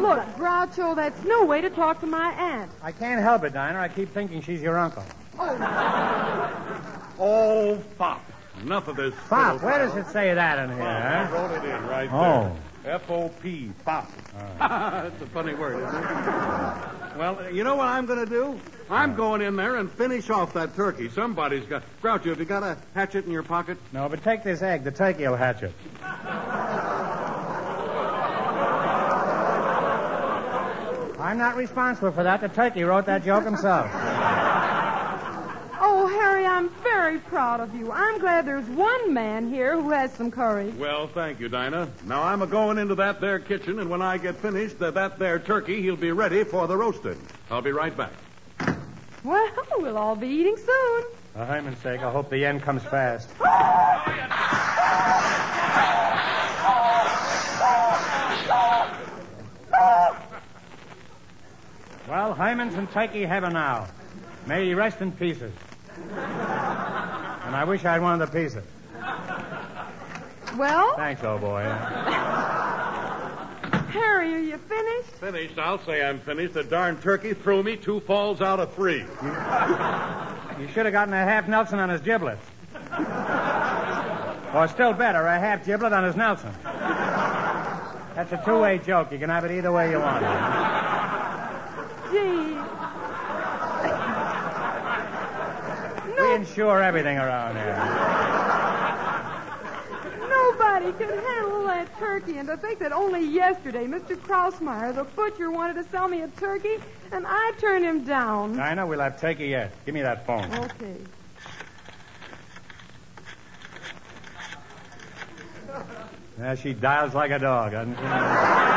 Well, 0.00 0.16
Now, 0.16 0.24
look, 0.24 0.36
Groucho, 0.36 0.94
that's 0.96 1.24
no 1.24 1.44
way 1.44 1.60
to 1.60 1.70
talk 1.70 2.00
to 2.00 2.06
my 2.06 2.30
aunt. 2.32 2.70
I 2.82 2.92
can't 2.92 3.20
help 3.20 3.44
it, 3.44 3.52
Dinah. 3.52 3.78
I 3.78 3.88
keep 3.88 4.12
thinking 4.12 4.42
she's 4.42 4.62
your 4.62 4.78
uncle. 4.78 5.04
Oh, 5.38 5.56
oh, 7.18 7.76
Fop. 7.98 8.20
Enough 8.62 8.88
of 8.88 8.96
this. 8.96 9.14
Pop, 9.28 9.62
where 9.62 9.78
does 9.78 9.96
it 9.96 10.06
say 10.10 10.34
that 10.34 10.58
in 10.58 10.70
oh, 10.70 10.74
here, 10.74 10.84
I 10.84 11.24
huh? 11.24 11.34
wrote 11.36 11.52
it 11.52 11.64
in 11.68 11.86
right 11.86 12.08
Oh. 12.12 12.56
there. 12.84 12.94
F-O-P, 12.94 13.70
Fop. 13.84 14.08
That's 14.58 15.20
a 15.22 15.26
funny 15.26 15.54
word, 15.54 15.76
isn't 15.86 15.94
it? 15.94 17.18
Well, 17.18 17.52
you 17.52 17.64
know 17.64 17.74
what 17.74 17.86
I'm 17.88 18.06
going 18.06 18.20
to 18.24 18.26
do? 18.30 18.58
I'm 18.88 19.14
going 19.14 19.42
in 19.42 19.56
there 19.56 19.76
and 19.76 19.90
finish 19.90 20.30
off 20.30 20.54
that 20.54 20.74
turkey. 20.74 21.08
Somebody's 21.10 21.64
got... 21.66 21.82
Groucho, 22.02 22.26
have 22.26 22.38
you 22.38 22.44
got 22.46 22.62
a 22.62 22.78
hatchet 22.94 23.26
in 23.26 23.32
your 23.32 23.42
pocket? 23.42 23.76
No, 23.92 24.08
but 24.08 24.22
take 24.24 24.42
this 24.42 24.62
egg. 24.62 24.84
The 24.84 24.90
turkey 24.92 25.26
will 25.26 25.36
hatch 25.36 25.62
it. 25.62 25.72
I'm 31.28 31.36
not 31.36 31.56
responsible 31.56 32.10
for 32.10 32.22
that. 32.22 32.40
The 32.40 32.48
turkey 32.48 32.84
wrote 32.84 33.04
that 33.04 33.22
joke 33.22 33.44
himself. 33.44 33.90
Oh, 35.78 36.10
Harry, 36.18 36.46
I'm 36.46 36.70
very 36.82 37.18
proud 37.18 37.60
of 37.60 37.74
you. 37.74 37.92
I'm 37.92 38.18
glad 38.18 38.46
there's 38.46 38.64
one 38.64 39.12
man 39.12 39.52
here 39.52 39.78
who 39.78 39.90
has 39.90 40.10
some 40.14 40.30
courage. 40.30 40.74
Well, 40.76 41.06
thank 41.06 41.38
you, 41.38 41.50
Dinah. 41.50 41.90
Now 42.06 42.22
I'm 42.22 42.40
a 42.40 42.46
going 42.46 42.78
into 42.78 42.94
that 42.94 43.20
there 43.20 43.38
kitchen, 43.38 43.78
and 43.78 43.90
when 43.90 44.00
I 44.00 44.16
get 44.16 44.36
finished, 44.36 44.78
that 44.78 44.94
that 44.94 45.18
there 45.18 45.38
turkey, 45.38 45.82
he'll 45.82 45.96
be 45.96 46.12
ready 46.12 46.44
for 46.44 46.66
the 46.66 46.78
roasting. 46.78 47.20
I'll 47.50 47.60
be 47.60 47.72
right 47.72 47.94
back. 47.94 48.14
Well, 49.22 49.50
we'll 49.76 49.98
all 49.98 50.16
be 50.16 50.28
eating 50.28 50.56
soon. 50.56 51.04
For 51.34 51.44
Hyman's 51.44 51.78
sake, 51.80 52.00
I 52.00 52.10
hope 52.10 52.30
the 52.30 52.42
end 52.42 52.62
comes 52.62 52.84
fast. 52.84 53.28
Well, 62.18 62.34
Hyman's 62.34 62.74
in 62.74 62.88
turkey 62.88 63.24
heaven 63.24 63.52
now. 63.52 63.86
May 64.44 64.66
he 64.66 64.74
rest 64.74 65.00
in 65.00 65.12
pieces. 65.12 65.52
And 66.10 67.54
I 67.54 67.62
wish 67.64 67.84
I'd 67.84 68.02
one 68.02 68.20
of 68.20 68.28
the 68.28 68.36
pieces. 68.40 68.64
Well, 70.58 70.96
Thanks, 70.96 71.22
old 71.22 71.42
boy. 71.42 71.62
Harry, 73.92 74.34
are 74.34 74.40
you 74.40 74.58
finished? 74.58 75.10
Finished. 75.20 75.58
I'll 75.60 75.78
say 75.78 76.04
I'm 76.04 76.18
finished. 76.18 76.54
The 76.54 76.64
darn 76.64 77.00
turkey 77.00 77.34
threw 77.34 77.62
me 77.62 77.76
two 77.76 78.00
falls 78.00 78.40
out 78.40 78.58
of 78.58 78.74
three. 78.74 79.04
You 80.58 80.68
should 80.74 80.86
have 80.86 80.92
gotten 80.92 81.14
a 81.14 81.24
half 81.24 81.46
Nelson 81.46 81.78
on 81.78 81.88
his 81.88 82.00
giblets. 82.00 82.44
Or 84.52 84.66
still 84.66 84.92
better, 84.92 85.24
a 85.24 85.38
half 85.38 85.64
giblet 85.64 85.92
on 85.92 86.02
his 86.02 86.16
Nelson. 86.16 86.52
That's 86.64 88.32
a 88.32 88.42
two-way 88.44 88.78
joke. 88.78 89.12
You 89.12 89.20
can 89.20 89.30
have 89.30 89.44
it 89.44 89.52
either 89.52 89.70
way 89.70 89.92
you 89.92 90.00
want. 90.00 90.24
Gee. 92.10 92.54
We 96.16 96.27
insure 96.38 96.82
everything 96.82 97.18
around 97.18 97.56
here. 97.56 97.74
Nobody 100.28 100.92
can 100.92 101.08
handle 101.08 101.64
that 101.64 101.88
turkey. 101.98 102.38
And 102.38 102.48
to 102.48 102.56
think 102.56 102.78
that 102.78 102.92
only 102.92 103.24
yesterday 103.24 103.86
Mr. 103.86 104.16
Krausmeyer, 104.16 104.94
the 104.94 105.04
butcher, 105.04 105.50
wanted 105.50 105.74
to 105.74 105.84
sell 105.90 106.08
me 106.08 106.22
a 106.22 106.28
turkey, 106.28 106.76
and 107.10 107.26
I 107.26 107.52
turned 107.58 107.84
him 107.84 108.04
down. 108.04 108.56
Dinah, 108.56 108.86
we'll 108.86 109.00
have 109.00 109.20
turkey 109.20 109.48
yet. 109.48 109.72
Give 109.84 109.94
me 109.94 110.02
that 110.02 110.24
phone. 110.26 110.54
Okay. 110.54 110.96
Yeah, 116.38 116.54
she 116.54 116.72
dials 116.72 117.14
like 117.14 117.32
a 117.32 117.38
dog, 117.40 117.72
doesn't 117.72 117.96
she? 117.96 118.68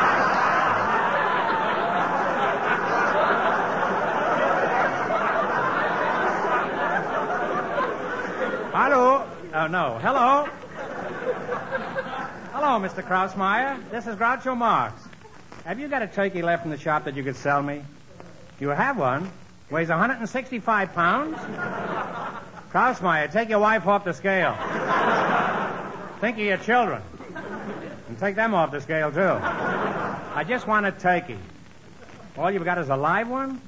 Hello. 8.73 9.27
Oh, 9.61 9.67
no. 9.67 9.99
Hello. 10.01 10.45
Hello, 12.51 12.79
Mr. 12.79 13.03
Krausmeyer. 13.03 13.91
This 13.91 14.07
is 14.07 14.15
Groucho 14.15 14.57
Marx. 14.57 14.99
Have 15.65 15.79
you 15.79 15.87
got 15.87 16.01
a 16.01 16.07
turkey 16.07 16.41
left 16.41 16.65
in 16.65 16.71
the 16.71 16.79
shop 16.79 17.05
that 17.05 17.15
you 17.15 17.23
could 17.23 17.35
sell 17.35 17.61
me? 17.61 17.83
You 18.59 18.69
have 18.69 18.97
one. 18.97 19.29
Weighs 19.69 19.89
165 19.89 20.93
pounds. 20.95 21.37
Krausmeyer, 22.71 23.31
take 23.31 23.49
your 23.49 23.59
wife 23.59 23.85
off 23.85 24.03
the 24.03 24.13
scale. 24.13 24.57
Think 26.21 26.37
of 26.37 26.43
your 26.43 26.57
children. 26.57 27.03
And 28.07 28.17
take 28.17 28.35
them 28.35 28.55
off 28.55 28.71
the 28.71 28.81
scale, 28.81 29.11
too. 29.11 29.19
I 29.19 30.43
just 30.43 30.65
want 30.65 30.87
a 30.87 30.91
turkey. 30.91 31.37
All 32.35 32.49
you've 32.49 32.65
got 32.65 32.79
is 32.79 32.89
a 32.89 32.97
live 32.97 33.29
one? 33.29 33.61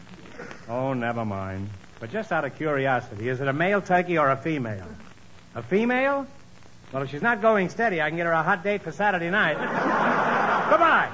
Oh, 0.68 0.94
never 0.94 1.24
mind. 1.24 1.70
But 2.00 2.10
just 2.10 2.32
out 2.32 2.46
of 2.46 2.56
curiosity, 2.56 3.30
is 3.30 3.42
it 3.42 3.48
a 3.48 3.54
male 3.54 3.80
turkey 3.80 4.18
or 4.18 4.32
a 4.32 4.38
female? 4.38 4.88
A 5.56 5.62
female? 5.64 6.26
Well, 6.92 7.04
if 7.04 7.10
she's 7.12 7.22
not 7.22 7.42
going 7.42 7.70
steady, 7.70 8.02
I 8.02 8.10
can 8.10 8.18
get 8.18 8.26
her 8.26 8.32
a 8.32 8.44
hot 8.44 8.64
date 8.64 8.82
for 8.84 8.92
Saturday 8.92 9.30
night. 9.30 9.56
Goodbye. 10.70 11.10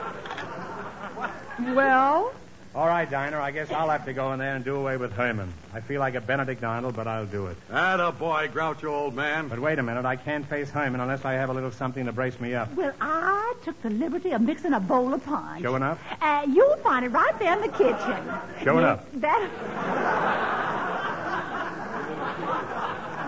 Well, 1.74 2.32
All 2.74 2.88
right, 2.88 3.10
Diner, 3.10 3.40
I 3.42 3.52
guess 3.52 3.70
I'll 3.72 3.90
have 3.90 4.06
to 4.06 4.14
go 4.14 4.32
in 4.32 4.40
there 4.40 4.56
and 4.56 4.64
do 4.64 4.76
away 4.78 4.96
with 4.96 5.12
Herman. 5.12 5.52
I 5.74 5.82
feel 5.82 6.00
like 6.00 6.16
a 6.16 6.22
Benedict 6.22 6.64
Arnold, 6.64 6.96
but 6.96 7.08
I'll 7.08 7.26
do 7.26 7.48
it. 7.48 7.58
Atta 7.72 8.12
boy, 8.14 8.48
Groucho, 8.54 8.90
old 8.92 9.14
man. 9.16 9.48
But 9.50 9.60
wait 9.60 9.78
a 9.80 9.84
minute, 9.84 10.06
I 10.06 10.16
can't 10.16 10.48
face 10.48 10.70
Herman 10.70 11.02
unless 11.02 11.26
I 11.26 11.34
have 11.34 11.50
a 11.50 11.54
little 11.54 11.72
something 11.72 12.06
to 12.06 12.12
brace 12.14 12.40
me 12.40 12.54
up. 12.54 12.74
Well, 12.76 12.94
I 13.02 13.56
took 13.64 13.82
the 13.82 13.90
liberty 13.90 14.32
of 14.32 14.42
mixing 14.42 14.72
a 14.74 14.80
bowl 14.80 15.14
of 15.14 15.26
punch. 15.26 15.64
Show 15.64 15.76
enough? 15.76 16.00
Uh, 16.22 16.46
you'll 16.50 16.78
find 16.78 17.04
it 17.06 17.10
right 17.10 17.38
there 17.40 17.54
in 17.54 17.62
the 17.62 17.68
kitchen. 17.78 18.64
Show 18.64 18.78
enough. 18.78 19.04
That. 19.16 19.50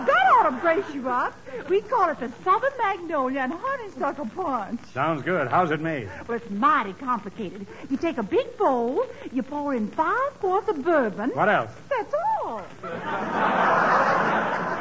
That 0.06 0.26
ought 0.34 0.50
to 0.50 0.51
brace 0.62 0.94
you 0.94 1.08
up. 1.08 1.34
We 1.68 1.80
call 1.82 2.08
it 2.10 2.20
the 2.20 2.30
Southern 2.44 2.70
Magnolia 2.78 3.40
and 3.40 3.52
Honeysuckle 3.52 4.26
Punch. 4.26 4.80
Sounds 4.94 5.22
good. 5.22 5.48
How's 5.48 5.72
it 5.72 5.80
made? 5.80 6.08
Well, 6.28 6.38
it's 6.38 6.48
mighty 6.50 6.92
complicated. 6.94 7.66
You 7.90 7.96
take 7.96 8.16
a 8.18 8.22
big 8.22 8.56
bowl, 8.56 9.04
you 9.32 9.42
pour 9.42 9.74
in 9.74 9.88
five 9.88 10.38
quarts 10.38 10.68
of 10.68 10.84
bourbon. 10.84 11.30
What 11.30 11.48
else? 11.48 11.72
That's 11.90 12.14
all. 12.44 12.62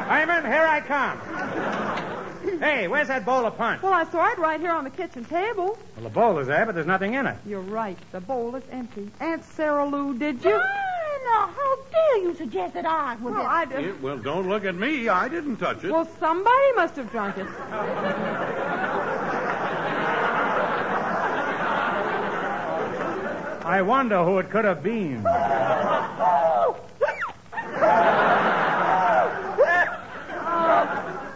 Hyman, 0.07 0.45
here 0.45 0.67
I 0.67 0.81
come. 0.81 2.59
Hey, 2.59 2.87
where's 2.87 3.07
that 3.07 3.25
bowl 3.25 3.45
of 3.45 3.57
punch? 3.57 3.81
well, 3.81 3.93
I 3.93 4.03
saw 4.05 4.31
it 4.31 4.37
right 4.37 4.59
here 4.59 4.71
on 4.71 4.83
the 4.83 4.89
kitchen 4.91 5.25
table. 5.25 5.77
Well, 5.95 6.03
the 6.03 6.09
bowl 6.09 6.37
is 6.39 6.47
there, 6.47 6.65
but 6.65 6.75
there's 6.75 6.87
nothing 6.87 7.13
in 7.15 7.25
it. 7.25 7.37
You're 7.45 7.61
right. 7.61 7.97
The 8.11 8.19
bowl 8.21 8.55
is 8.55 8.63
empty. 8.71 9.09
Aunt 9.19 9.43
Sarah 9.43 9.85
Lou, 9.87 10.17
did 10.17 10.43
you? 10.43 10.59
Ah! 10.61 10.90
Now, 11.23 11.47
how 11.55 11.75
dare 11.91 12.17
you 12.23 12.35
suggest 12.35 12.73
that 12.73 12.85
I 12.85 13.15
would 13.15 13.33
Well, 13.33 13.47
have... 13.47 13.71
I 13.71 13.79
Yeah, 13.79 13.93
well, 14.01 14.17
don't 14.17 14.49
look 14.49 14.65
at 14.65 14.75
me. 14.75 15.07
I 15.09 15.27
didn't 15.27 15.57
touch 15.57 15.83
it. 15.83 15.91
Well, 15.91 16.07
somebody 16.19 16.71
must 16.75 16.95
have 16.95 17.11
drunk 17.11 17.37
it. 17.37 17.47
I 23.63 23.81
wonder 23.81 24.23
who 24.23 24.39
it 24.39 24.49
could 24.49 24.65
have 24.65 24.83
been. 24.83 25.23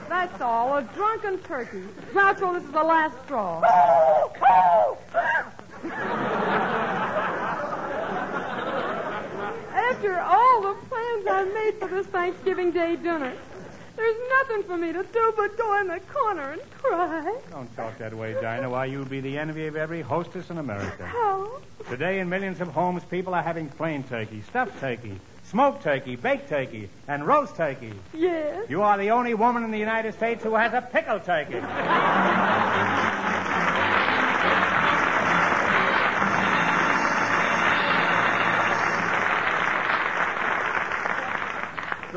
That's 0.09 0.41
all. 0.41 0.77
A 0.77 0.81
drunken 0.95 1.37
turkey. 1.39 1.83
Groucho, 2.11 2.53
this 2.55 2.63
is 2.63 2.71
the 2.71 2.83
last 2.83 3.15
straw. 3.25 3.61
Oh, 4.47 4.97
After 9.73 10.19
all 10.19 10.65
I've 11.27 11.53
made 11.53 11.75
for 11.79 11.87
this 11.87 12.07
Thanksgiving 12.07 12.71
Day 12.71 12.95
dinner, 12.95 13.33
there's 13.95 14.15
nothing 14.29 14.63
for 14.63 14.77
me 14.77 14.91
to 14.91 15.03
do 15.03 15.33
but 15.35 15.57
go 15.57 15.79
in 15.79 15.87
the 15.87 15.99
corner 16.01 16.51
and 16.51 16.61
cry. 16.71 17.37
Don't 17.51 17.73
talk 17.75 17.97
that 17.99 18.13
way, 18.13 18.33
Dinah. 18.33 18.69
Why, 18.69 18.85
you'll 18.85 19.05
be 19.05 19.21
the 19.21 19.37
envy 19.37 19.67
of 19.67 19.75
every 19.75 20.01
hostess 20.01 20.49
in 20.49 20.57
America. 20.57 21.05
How? 21.05 21.61
Today, 21.89 22.19
in 22.19 22.29
millions 22.29 22.59
of 22.61 22.67
homes, 22.69 23.03
people 23.05 23.33
are 23.33 23.43
having 23.43 23.69
plain 23.69 24.03
turkey, 24.03 24.41
stuffed 24.49 24.79
turkey, 24.79 25.19
smoked 25.45 25.83
turkey, 25.83 26.15
baked 26.15 26.49
turkey, 26.49 26.89
and 27.07 27.25
roast 27.25 27.55
turkey. 27.55 27.93
Yes. 28.13 28.69
You 28.69 28.81
are 28.81 28.97
the 28.97 29.11
only 29.11 29.33
woman 29.33 29.63
in 29.63 29.71
the 29.71 29.79
United 29.79 30.15
States 30.15 30.43
who 30.43 30.55
has 30.55 30.73
a 30.73 30.81
pickle 30.81 31.19
turkey. 31.19 31.55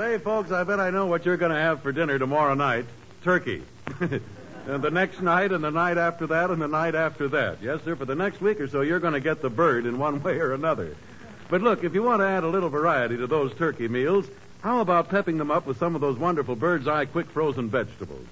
Say, 0.09 0.17
folks, 0.17 0.51
I 0.51 0.65
bet 0.65 0.81
I 0.81 0.89
know 0.89 1.05
what 1.05 1.27
you're 1.27 1.37
going 1.37 1.53
to 1.53 1.59
have 1.59 1.83
for 1.83 1.93
dinner 1.93 2.19
tomorrow 2.19 2.55
night. 2.55 2.87
Turkey. 3.23 3.63
and 4.01 4.83
the 4.83 4.91
next 4.91 5.21
night, 5.21 5.53
and 5.53 5.63
the 5.63 5.71
night 5.71 5.99
after 5.99 6.27
that, 6.29 6.49
and 6.49 6.63
the 6.63 6.67
night 6.67 6.95
after 6.95 7.29
that. 7.29 7.59
Yes, 7.61 7.83
sir, 7.85 7.95
for 7.95 8.07
the 8.07 8.15
next 8.15 8.41
week 8.41 8.59
or 8.59 8.69
so, 8.69 8.81
you're 8.81 9.01
going 9.01 9.13
to 9.13 9.21
get 9.21 9.43
the 9.43 9.51
bird 9.51 9.85
in 9.85 9.99
one 9.99 10.23
way 10.23 10.39
or 10.39 10.55
another. 10.55 10.97
But 11.51 11.61
look, 11.61 11.85
if 11.85 11.93
you 11.93 12.03
want 12.03 12.23
to 12.23 12.27
add 12.27 12.43
a 12.43 12.49
little 12.49 12.71
variety 12.71 13.19
to 13.19 13.27
those 13.27 13.55
turkey 13.55 13.87
meals, 13.87 14.27
how 14.63 14.81
about 14.81 15.11
pepping 15.11 15.37
them 15.37 15.51
up 15.51 15.67
with 15.67 15.77
some 15.77 15.95
of 15.95 16.01
those 16.01 16.17
wonderful 16.17 16.57
bird's 16.57 16.89
eye 16.89 17.05
quick 17.05 17.29
frozen 17.29 17.69
vegetables? 17.69 18.27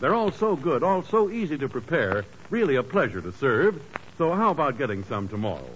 They're 0.00 0.16
all 0.16 0.32
so 0.32 0.56
good, 0.56 0.82
all 0.82 1.04
so 1.04 1.30
easy 1.30 1.56
to 1.58 1.68
prepare, 1.68 2.24
really 2.50 2.74
a 2.74 2.82
pleasure 2.82 3.20
to 3.20 3.30
serve. 3.30 3.80
So 4.18 4.34
how 4.34 4.50
about 4.50 4.78
getting 4.78 5.04
some 5.04 5.28
tomorrow? 5.28 5.70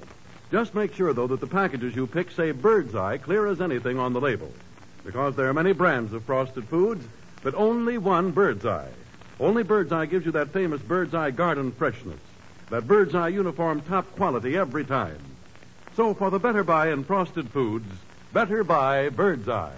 Just 0.51 0.75
make 0.75 0.97
sure, 0.97 1.13
though, 1.13 1.29
that 1.29 1.39
the 1.39 1.47
packages 1.47 1.95
you 1.95 2.09
pick 2.09 2.33
say 2.33 2.51
bird's 2.51 2.97
eye 2.97 3.19
clear 3.19 3.47
as 3.47 3.61
anything 3.61 4.01
on 4.01 4.15
the 4.15 4.21
label. 4.21 4.51
Because 5.05 5.37
there 5.37 5.49
are 5.49 5.55
many 5.55 5.73
brands 5.73 6.13
of 6.13 6.25
frosted 6.25 6.65
foods, 6.65 7.07
but 7.43 7.55
only 7.55 7.99
one 7.99 8.31
bird's 8.31 8.65
eye. 8.65 8.91
Only 9.39 9.63
bird's 9.63 9.93
eye 9.93 10.07
gives 10.07 10.25
you 10.25 10.33
that 10.33 10.53
famous 10.53 10.81
bird's 10.81 11.15
eye 11.15 11.31
garden 11.31 11.73
freshness. 11.73 12.21
That 12.71 12.87
bird's 12.87 13.15
eye 13.15 13.29
uniform 13.29 13.83
top 13.83 14.11
quality 14.17 14.57
every 14.57 14.85
time. 14.85 15.19
So 15.97 16.15
for 16.15 16.31
the 16.31 16.39
better 16.39 16.65
buy 16.65 16.91
in 16.91 17.05
frosted 17.05 17.51
foods, 17.51 17.87
better 18.33 18.65
buy 18.65 19.11
bird's 19.11 19.49
eye. 19.49 19.77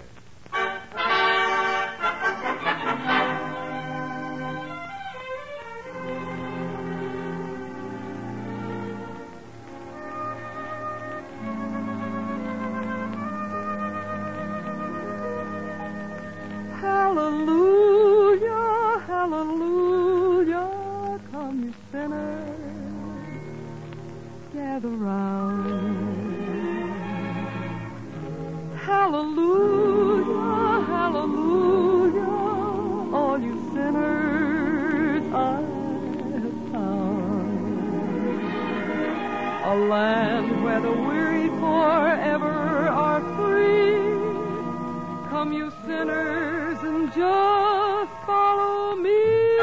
Where 40.77 40.93
the 40.93 41.01
weary 41.01 41.47
forever 41.47 42.87
are 42.87 43.21
free. 43.35 45.29
Come, 45.29 45.53
you 45.53 45.71
sinners, 45.85 46.77
and 46.83 47.07
just 47.13 48.25
follow 48.25 48.95
me. 48.95 49.57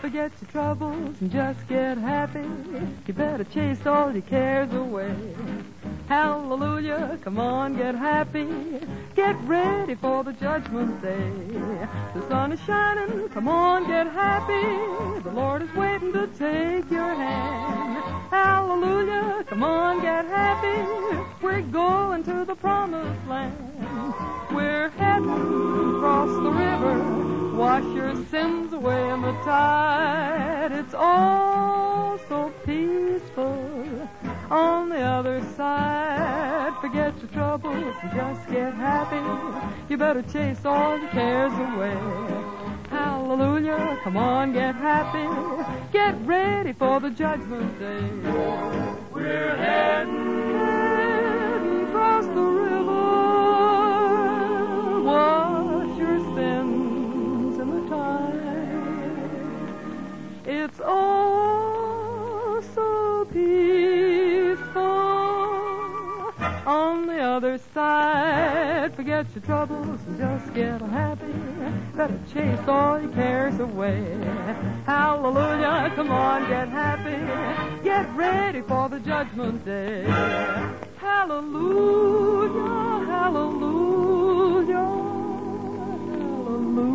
Forget 0.00 0.32
your 0.40 0.50
troubles 0.50 1.20
and 1.20 1.30
just 1.30 1.66
get 1.68 1.96
happy. 1.98 2.46
You 3.06 3.14
better 3.14 3.44
chase 3.44 3.86
all 3.86 4.12
your 4.12 4.22
cares 4.22 4.72
away. 4.72 5.14
Hallelujah, 6.08 7.18
come 7.22 7.38
on, 7.38 7.76
get 7.76 7.94
happy. 7.94 8.48
Get 9.14 9.36
ready 9.44 9.94
for 9.94 10.24
the 10.24 10.32
judgment 10.32 11.00
day. 11.00 11.32
The 12.14 12.28
sun 12.28 12.52
is 12.52 12.60
shining, 12.60 13.28
come 13.30 13.48
on, 13.48 13.86
get 13.86 14.08
happy. 14.08 15.22
The 15.22 15.30
Lord 15.32 15.62
is 15.62 15.72
waiting 15.74 16.12
to 16.12 16.26
take 16.26 16.90
your 16.90 17.14
hand. 17.14 17.99
Hallelujah, 18.30 19.44
come 19.48 19.64
on, 19.64 20.00
get 20.02 20.24
happy. 20.26 21.26
We're 21.42 21.62
going 21.62 22.22
to 22.24 22.44
the 22.44 22.54
promised 22.54 23.26
land. 23.28 23.56
We're 24.54 24.90
heading 24.90 25.96
across 25.96 26.28
the 26.28 26.50
river. 26.50 27.56
Wash 27.56 27.84
your 27.94 28.14
sins 28.26 28.72
away 28.72 29.10
in 29.10 29.22
the 29.22 29.32
tide. 29.44 30.70
It's 30.72 30.94
all 30.94 32.18
so 32.28 32.52
peaceful 32.64 34.08
on 34.48 34.88
the 34.90 35.00
other 35.00 35.42
side. 35.56 36.72
Forget 36.80 37.18
your 37.18 37.28
troubles 37.32 37.94
and 38.02 38.12
just 38.12 38.48
get 38.48 38.72
happy. 38.74 39.20
You 39.90 39.96
better 39.96 40.22
chase 40.22 40.64
all 40.64 40.96
your 40.98 41.10
cares 41.10 41.52
away. 41.52 42.39
Hallelujah, 43.30 43.96
come 44.02 44.16
on, 44.16 44.52
get 44.52 44.74
happy. 44.74 45.22
Get 45.92 46.16
ready 46.26 46.72
for 46.72 46.98
the 46.98 47.10
judgment 47.10 47.78
day. 47.78 48.10
We're 49.14 49.56
heading, 49.56 50.50
heading 50.58 51.86
across 51.86 52.24
the 52.26 52.40
river. 52.40 52.90
Wash 55.02 55.96
your 55.96 56.18
sins 56.34 57.56
in 57.60 57.70
the 57.70 57.88
tide. 57.88 58.40
It's 60.44 60.80
all 60.80 61.49
other 67.30 67.58
side. 67.72 68.94
Forget 68.96 69.26
your 69.34 69.44
troubles 69.44 70.00
and 70.06 70.18
just 70.18 70.52
get 70.52 70.80
happy. 70.80 71.32
Better 71.96 72.18
chase 72.32 72.58
all 72.66 73.00
your 73.00 73.12
cares 73.12 73.58
away. 73.60 74.02
Hallelujah, 74.84 75.92
come 75.94 76.10
on, 76.10 76.48
get 76.48 76.68
happy. 76.68 77.82
Get 77.84 78.12
ready 78.16 78.62
for 78.62 78.88
the 78.88 78.98
judgment 79.00 79.64
day. 79.64 80.02
Hallelujah, 80.96 81.36
hallelujah, 83.06 84.74
hallelujah. 86.34 86.90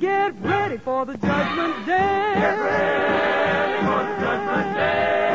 Get 0.00 0.34
ready 0.42 0.78
for 0.78 1.06
the 1.06 1.16
judgment 1.16 1.86
day. 1.86 2.32
Get 2.34 2.58
ready 2.58 3.86
for 3.86 4.02
the 4.02 4.16
judgment 4.20 4.74
day. 4.76 5.25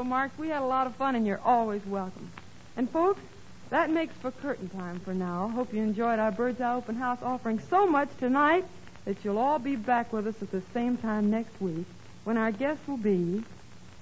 Marx. 0.00 0.36
We 0.38 0.48
had 0.48 0.62
a 0.62 0.66
lot 0.66 0.86
of 0.86 0.96
fun, 0.96 1.14
and 1.14 1.26
you're 1.26 1.40
always 1.44 1.84
welcome. 1.84 2.30
And, 2.76 2.88
folks, 2.88 3.20
that 3.68 3.90
makes 3.90 4.14
for 4.16 4.30
curtain 4.30 4.70
time 4.70 5.00
for 5.00 5.12
now. 5.12 5.48
Hope 5.48 5.74
you 5.74 5.82
enjoyed 5.82 6.18
our 6.18 6.32
Bird's 6.32 6.60
Eye 6.60 6.74
Open 6.74 6.96
House 6.96 7.18
offering 7.22 7.60
so 7.68 7.86
much 7.86 8.08
tonight 8.18 8.64
that 9.04 9.22
you'll 9.22 9.38
all 9.38 9.58
be 9.58 9.76
back 9.76 10.12
with 10.12 10.26
us 10.26 10.40
at 10.40 10.50
the 10.50 10.62
same 10.72 10.96
time 10.96 11.30
next 11.30 11.60
week 11.60 11.86
when 12.24 12.38
our 12.38 12.50
guest 12.50 12.80
will 12.86 12.96
be 12.96 13.44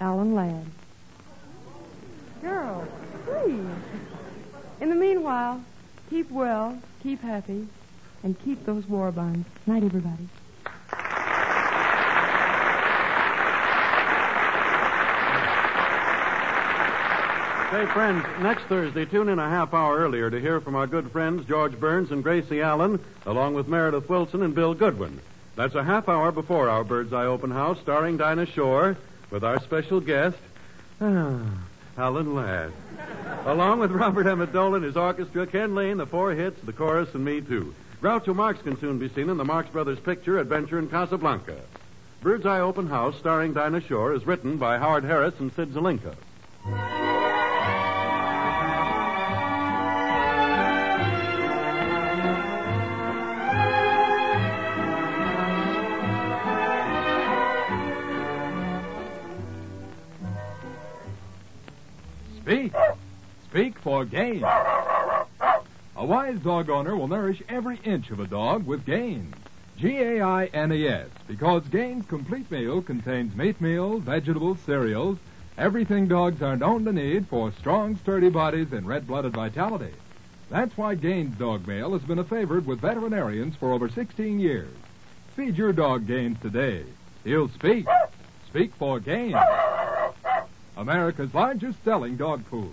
Alan 0.00 0.34
Ladd. 0.34 0.66
Girl, 2.42 2.86
please. 3.24 3.66
In 4.80 4.88
the 4.88 4.94
meanwhile, 4.94 5.62
keep 6.08 6.30
well, 6.30 6.80
keep 7.02 7.20
happy, 7.22 7.66
and 8.22 8.38
keep 8.40 8.64
those 8.64 8.86
war 8.86 9.10
bonds. 9.10 9.48
Night, 9.66 9.82
everybody. 9.82 10.28
Say, 17.70 17.86
friends, 17.86 18.24
next 18.40 18.64
Thursday, 18.64 19.04
tune 19.04 19.28
in 19.28 19.38
a 19.38 19.48
half 19.48 19.72
hour 19.72 19.96
earlier 19.96 20.28
to 20.28 20.40
hear 20.40 20.60
from 20.60 20.74
our 20.74 20.88
good 20.88 21.12
friends 21.12 21.46
George 21.46 21.78
Burns 21.78 22.10
and 22.10 22.20
Gracie 22.20 22.62
Allen, 22.62 22.98
along 23.26 23.54
with 23.54 23.68
Meredith 23.68 24.08
Willson 24.08 24.42
and 24.42 24.52
Bill 24.56 24.74
Goodwin. 24.74 25.20
That's 25.54 25.76
a 25.76 25.84
half 25.84 26.08
hour 26.08 26.32
before 26.32 26.68
our 26.68 26.82
Bird's 26.82 27.12
Eye 27.12 27.26
Open 27.26 27.52
House, 27.52 27.78
starring 27.80 28.16
Dinah 28.16 28.46
Shore, 28.46 28.96
with 29.30 29.44
our 29.44 29.60
special 29.60 30.00
guest, 30.00 30.36
ah, 31.00 31.38
Alan 31.96 32.34
Ladd. 32.34 32.72
along 33.46 33.78
with 33.78 33.92
Robert 33.92 34.26
Emmett 34.26 34.52
Dolan, 34.52 34.82
his 34.82 34.96
orchestra, 34.96 35.46
Ken 35.46 35.76
Lane, 35.76 35.98
the 35.98 36.06
four 36.06 36.32
hits, 36.32 36.60
the 36.62 36.72
chorus, 36.72 37.14
and 37.14 37.24
me, 37.24 37.40
too. 37.40 37.72
Groucho 38.02 38.34
Marx 38.34 38.60
can 38.62 38.80
soon 38.80 38.98
be 38.98 39.08
seen 39.10 39.28
in 39.28 39.36
the 39.36 39.44
Marx 39.44 39.70
Brothers 39.70 40.00
picture, 40.00 40.40
Adventure 40.40 40.80
in 40.80 40.88
Casablanca. 40.88 41.56
Bird's 42.20 42.46
Eye 42.46 42.60
Open 42.60 42.88
House, 42.88 43.16
starring 43.20 43.52
Dinah 43.52 43.82
Shore, 43.82 44.12
is 44.12 44.26
written 44.26 44.56
by 44.56 44.76
Howard 44.78 45.04
Harris 45.04 45.34
and 45.38 45.52
Sid 45.52 45.72
Zelinka. 45.72 46.16
For 64.00 64.06
gain. 64.06 64.42
A 64.42 66.06
wise 66.06 66.38
dog 66.38 66.70
owner 66.70 66.96
will 66.96 67.06
nourish 67.06 67.42
every 67.50 67.78
inch 67.84 68.10
of 68.10 68.18
a 68.18 68.26
dog 68.26 68.64
with 68.64 68.86
Gaines. 68.86 69.34
G-A-I-N-E-S, 69.76 71.08
because 71.28 71.68
Gaines 71.68 72.06
Complete 72.06 72.50
Meal 72.50 72.80
contains 72.80 73.36
meat 73.36 73.60
meal, 73.60 73.98
vegetables, 73.98 74.56
cereals, 74.64 75.18
Everything 75.58 76.08
dogs 76.08 76.40
are 76.40 76.56
known 76.56 76.86
to 76.86 76.94
need 76.94 77.28
for 77.28 77.52
strong, 77.52 77.94
sturdy 77.96 78.30
bodies 78.30 78.72
and 78.72 78.88
red-blooded 78.88 79.34
vitality. 79.34 79.92
That's 80.48 80.78
why 80.78 80.94
Gaines 80.94 81.36
Dog 81.36 81.68
meal 81.68 81.92
has 81.92 82.00
been 82.00 82.20
a 82.20 82.24
favorite 82.24 82.64
with 82.64 82.80
veterinarians 82.80 83.54
for 83.56 83.74
over 83.74 83.90
16 83.90 84.40
years. 84.40 84.74
Feed 85.36 85.58
your 85.58 85.74
dog 85.74 86.06
Gaines 86.06 86.40
today. 86.40 86.84
He'll 87.22 87.50
speak. 87.50 87.86
Speak 88.46 88.72
for 88.76 88.98
Gaines. 88.98 89.36
America's 90.78 91.34
largest 91.34 91.84
selling 91.84 92.16
dog 92.16 92.46
food. 92.46 92.72